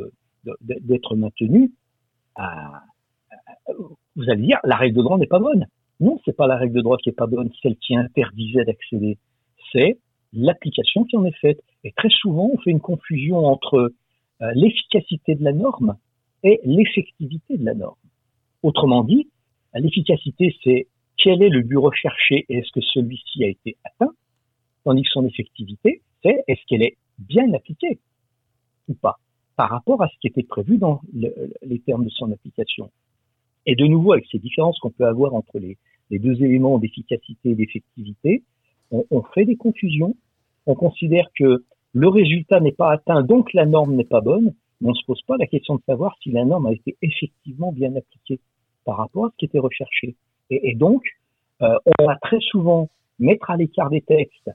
d'être 0.63 1.15
maintenu, 1.15 1.73
à, 2.37 2.83
vous 4.17 4.29
allez 4.29 4.43
dire, 4.43 4.59
la 4.65 4.77
règle 4.77 4.97
de 4.97 5.03
droit 5.03 5.19
n'est 5.19 5.27
pas 5.27 5.39
bonne. 5.39 5.67
Non, 6.01 6.19
c'est 6.25 6.37
pas 6.37 6.47
la 6.47 6.57
règle 6.57 6.75
de 6.75 6.81
droit 6.81 6.97
qui 6.97 7.11
est 7.11 7.17
pas 7.17 7.27
bonne, 7.27 7.51
celle 7.63 7.77
qui 7.77 7.97
interdisait 7.97 8.65
d'accéder. 8.65 9.19
C'est 9.73 9.99
l'application 10.33 11.05
qui 11.05 11.17
en 11.17 11.25
est 11.25 11.37
faite. 11.39 11.61
Et 11.85 11.93
très 11.93 12.09
souvent, 12.09 12.51
on 12.53 12.59
fait 12.59 12.71
une 12.71 12.81
confusion 12.81 13.47
entre 13.47 13.93
l'efficacité 14.55 15.35
de 15.35 15.45
la 15.45 15.53
norme 15.53 15.97
et 16.43 16.61
l'effectivité 16.65 17.57
de 17.57 17.65
la 17.65 17.75
norme. 17.75 17.97
Autrement 18.63 19.05
dit, 19.05 19.29
l'efficacité, 19.75 20.55
c'est 20.63 20.87
quel 21.17 21.43
est 21.43 21.49
le 21.49 21.63
but 21.63 21.77
recherché 21.77 22.47
et 22.49 22.59
est-ce 22.59 22.73
que 22.73 22.81
celui-ci 22.81 23.45
a 23.45 23.49
été 23.49 23.77
atteint, 23.85 24.13
tandis 24.85 25.03
que 25.03 25.11
son 25.11 25.27
effectivité, 25.27 26.03
c'est 26.23 26.43
est-ce 26.49 26.61
qu'elle 26.67 26.83
est 26.83 26.97
bien 27.19 27.53
appliquée 27.53 27.99
ou 28.89 28.95
pas 28.95 29.19
par 29.57 29.71
rapport 29.71 30.03
à 30.03 30.09
ce 30.09 30.15
qui 30.21 30.27
était 30.27 30.43
prévu 30.43 30.79
dans 30.79 31.01
les 31.13 31.79
termes 31.81 32.05
de 32.05 32.11
son 32.11 32.33
application. 32.33 32.91
Et 33.67 33.77
de 33.77 33.85
nouveau, 33.85 34.13
avec 34.13 34.27
ces 34.31 34.39
différences 34.39 34.79
qu'on 34.81 34.91
peut 34.91 35.07
avoir 35.07 35.35
entre 35.35 35.59
les, 35.59 35.79
deux 36.11 36.43
éléments 36.43 36.79
d'efficacité 36.79 37.51
et 37.51 37.55
d'effectivité, 37.55 38.43
on, 38.91 39.23
fait 39.35 39.45
des 39.45 39.57
confusions. 39.57 40.17
On 40.67 40.75
considère 40.75 41.29
que 41.39 41.65
le 41.95 42.09
résultat 42.09 42.61
n'est 42.61 42.73
pas 42.73 42.91
atteint, 42.91 43.23
donc 43.23 43.53
la 43.53 43.67
norme 43.67 43.95
n'est 43.95 44.05
pas 44.05 44.21
bonne, 44.21 44.55
mais 44.81 44.89
on 44.89 44.93
ne 44.93 44.97
se 44.97 45.05
pose 45.05 45.23
pas 45.23 45.37
la 45.39 45.47
question 45.47 45.77
de 45.77 45.83
savoir 45.87 46.17
si 46.23 46.31
la 46.31 46.45
norme 46.45 46.67
a 46.67 46.73
été 46.73 46.97
effectivement 47.03 47.73
bien 47.73 47.95
appliquée 47.95 48.41
par 48.85 48.97
rapport 48.97 49.27
à 49.27 49.31
ce 49.31 49.37
qui 49.37 49.45
était 49.45 49.59
recherché. 49.59 50.17
Et, 50.51 50.75
donc, 50.75 51.03
euh, 51.63 51.77
on 51.99 52.07
va 52.07 52.17
très 52.17 52.41
souvent 52.41 52.89
mettre 53.19 53.51
à 53.51 53.57
l'écart 53.57 53.91
des 53.91 54.01
textes 54.01 54.51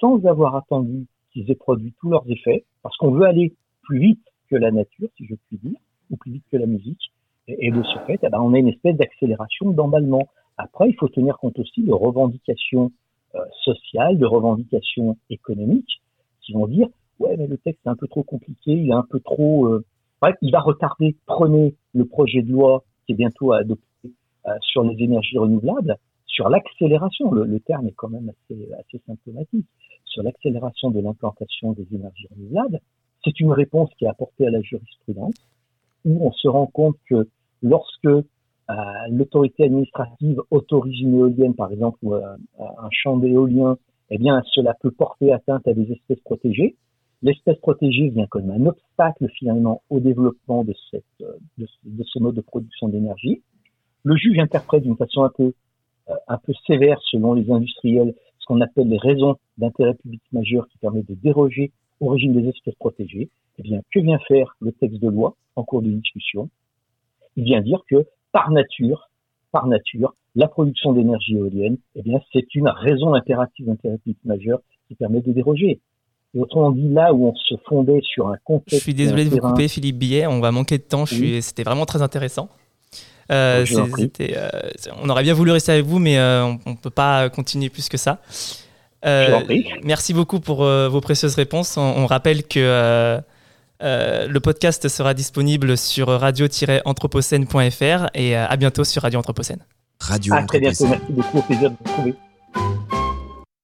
sans 0.00 0.24
avoir 0.26 0.56
attendu 0.56 1.06
qu'ils 1.32 1.50
aient 1.50 1.56
produit 1.56 1.94
tous 2.00 2.10
leurs 2.10 2.30
effets, 2.30 2.64
parce 2.82 2.96
qu'on 2.96 3.10
veut 3.10 3.24
aller 3.26 3.54
plus 3.82 3.98
vite 3.98 4.24
que 4.50 4.56
la 4.56 4.70
nature, 4.70 5.08
si 5.16 5.26
je 5.26 5.34
puis 5.48 5.58
dire, 5.58 5.78
ou 6.10 6.16
plus 6.16 6.32
vite 6.32 6.44
que 6.50 6.56
la 6.56 6.66
musique. 6.66 7.12
Et, 7.48 7.70
de 7.70 7.82
ce 7.82 7.98
fait, 8.06 8.20
eh 8.22 8.28
ben, 8.28 8.40
on 8.40 8.54
a 8.54 8.58
une 8.58 8.68
espèce 8.68 8.96
d'accélération, 8.96 9.70
d'emballement. 9.70 10.28
Après, 10.58 10.88
il 10.88 10.94
faut 10.94 11.08
tenir 11.08 11.38
compte 11.38 11.58
aussi 11.58 11.82
de 11.82 11.92
revendications 11.92 12.92
euh, 13.34 13.40
sociales, 13.64 14.18
de 14.18 14.26
revendications 14.26 15.16
économiques, 15.30 16.01
qui 16.42 16.52
vont 16.52 16.66
dire 16.66 16.88
ouais, 17.22 17.36
mais 17.36 17.46
le 17.46 17.56
texte 17.56 17.80
est 17.86 17.88
un 17.88 17.96
peu 17.96 18.08
trop 18.08 18.22
compliqué, 18.22 18.72
il 18.72 18.88
est 18.88 18.94
un 18.94 19.06
peu 19.08 19.20
trop, 19.20 19.66
euh... 19.66 19.84
il 20.42 20.50
va 20.50 20.60
retarder. 20.60 21.16
Prenez 21.26 21.74
le 21.94 22.04
projet 22.04 22.42
de 22.42 22.50
loi 22.50 22.84
qui 23.06 23.12
est 23.12 23.16
bientôt 23.16 23.52
à 23.52 23.58
adopter 23.58 24.12
euh, 24.46 24.52
sur 24.60 24.82
les 24.82 25.02
énergies 25.02 25.38
renouvelables, 25.38 25.96
sur 26.26 26.48
l'accélération. 26.48 27.30
Le, 27.32 27.60
terme 27.60 27.86
est 27.86 27.94
quand 27.94 28.08
même 28.08 28.30
assez, 28.30 28.68
assez 28.72 29.00
symptomatique. 29.06 29.66
Sur 30.04 30.22
l'accélération 30.22 30.90
de 30.90 31.00
l'implantation 31.00 31.72
des 31.72 31.86
énergies 31.92 32.26
renouvelables, 32.34 32.80
c'est 33.24 33.38
une 33.40 33.52
réponse 33.52 33.90
qui 33.96 34.04
est 34.04 34.08
apportée 34.08 34.46
à 34.46 34.50
la 34.50 34.60
jurisprudence 34.60 35.34
où 36.04 36.26
on 36.26 36.32
se 36.32 36.48
rend 36.48 36.66
compte 36.66 36.96
que 37.08 37.28
lorsque 37.62 38.06
euh, 38.06 38.24
l'autorité 39.10 39.64
administrative 39.64 40.40
autorise 40.50 41.00
une 41.00 41.14
éolienne, 41.18 41.54
par 41.54 41.70
exemple, 41.70 41.98
ou 42.02 42.14
euh, 42.14 42.36
un 42.58 42.88
champ 42.90 43.16
d'éolien, 43.16 43.78
eh 44.14 44.18
bien, 44.18 44.42
cela 44.52 44.74
peut 44.74 44.90
porter 44.90 45.32
atteinte 45.32 45.66
à 45.66 45.72
des 45.72 45.90
espèces 45.90 46.20
protégées. 46.20 46.76
L'espèce 47.22 47.58
protégée 47.58 48.08
vient 48.08 48.26
comme 48.26 48.50
un 48.50 48.66
obstacle 48.66 49.28
finalement 49.38 49.82
au 49.90 50.00
développement 50.00 50.64
de, 50.64 50.74
euh, 51.22 51.66
ce 52.04 52.18
mode 52.18 52.34
de 52.34 52.40
production 52.40 52.88
d'énergie. 52.88 53.42
Le 54.04 54.16
juge 54.16 54.38
interprète 54.38 54.82
d'une 54.82 54.96
façon 54.96 55.22
un 55.22 55.30
peu, 55.30 55.52
un 56.28 56.38
peu 56.38 56.52
sévère 56.66 57.00
selon 57.10 57.32
les 57.34 57.50
industriels 57.50 58.14
ce 58.42 58.46
qu'on 58.46 58.60
appelle 58.60 58.88
les 58.88 58.98
raisons 58.98 59.36
d'intérêt 59.56 59.94
public 59.94 60.20
majeur 60.32 60.66
qui 60.68 60.78
permettent 60.78 61.08
de 61.08 61.14
déroger 61.14 61.70
au 62.00 62.08
régime 62.08 62.34
des 62.34 62.48
espèces 62.48 62.74
protégées. 62.74 63.30
Eh 63.58 63.62
bien, 63.62 63.80
que 63.92 64.00
vient 64.00 64.18
faire 64.26 64.56
le 64.60 64.72
texte 64.72 64.98
de 64.98 65.08
loi 65.08 65.36
en 65.54 65.62
cours 65.62 65.82
de 65.82 65.90
discussion? 65.90 66.50
Il 67.36 67.44
vient 67.44 67.60
dire 67.60 67.82
que 67.88 68.06
par 68.32 68.50
nature, 68.50 69.08
par 69.52 69.66
nature, 69.66 70.14
la 70.34 70.48
production 70.48 70.92
d'énergie 70.92 71.36
éolienne, 71.36 71.76
eh 71.94 72.02
bien, 72.02 72.20
c'est 72.32 72.54
une 72.54 72.68
raison 72.68 73.14
impérative 73.14 73.66
d'intérêt 73.66 73.98
public 73.98 74.18
majeur 74.24 74.60
qui 74.88 74.94
permet 74.94 75.20
de 75.20 75.32
déroger. 75.32 75.80
Et 76.34 76.40
autrement 76.40 76.70
dit, 76.70 76.88
là 76.88 77.12
où 77.12 77.26
on 77.26 77.34
se 77.34 77.54
fondait 77.68 78.00
sur 78.02 78.28
un 78.28 78.36
contexte. 78.44 78.78
Je 78.78 78.82
suis 78.82 78.94
désolé 78.94 79.26
de 79.26 79.30
vous 79.30 79.38
couper, 79.38 79.68
Philippe 79.68 79.98
Billet. 79.98 80.26
On 80.26 80.40
va 80.40 80.50
manquer 80.50 80.78
de 80.78 80.82
temps. 80.82 81.04
C'était 81.06 81.62
vraiment 81.62 81.84
très 81.84 82.00
intéressant. 82.00 82.48
Euh, 83.30 83.64
euh, 83.70 84.70
on 85.00 85.08
aurait 85.08 85.22
bien 85.22 85.34
voulu 85.34 85.52
rester 85.52 85.72
avec 85.72 85.84
vous, 85.84 85.98
mais 85.98 86.18
euh, 86.18 86.44
on 86.44 86.70
ne 86.70 86.76
peut 86.76 86.90
pas 86.90 87.30
continuer 87.30 87.70
plus 87.70 87.88
que 87.88 87.96
ça. 87.96 88.20
merci 89.84 90.12
beaucoup 90.14 90.40
pour 90.40 90.64
vos 90.64 91.00
précieuses 91.00 91.34
réponses. 91.34 91.76
On, 91.76 92.06
rappelle 92.06 92.46
que 92.46 93.20
le 93.82 94.38
podcast 94.38 94.88
sera 94.88 95.14
disponible 95.14 95.76
sur 95.76 96.08
radio-anthropocène.fr 96.08 98.06
et 98.14 98.36
à 98.36 98.56
bientôt 98.56 98.84
sur 98.84 99.02
Radio 99.02 99.18
Anthropocène. 99.18 99.64
Radio 100.00 100.34
à 100.34 100.42
très 100.42 100.60
bientôt. 100.60 100.86
Merci 100.88 101.12
beaucoup. 101.12 101.38
Au 101.38 101.42
plaisir 101.42 101.70
de 101.70 101.76
vous 101.76 101.84
retrouver. 101.84 102.14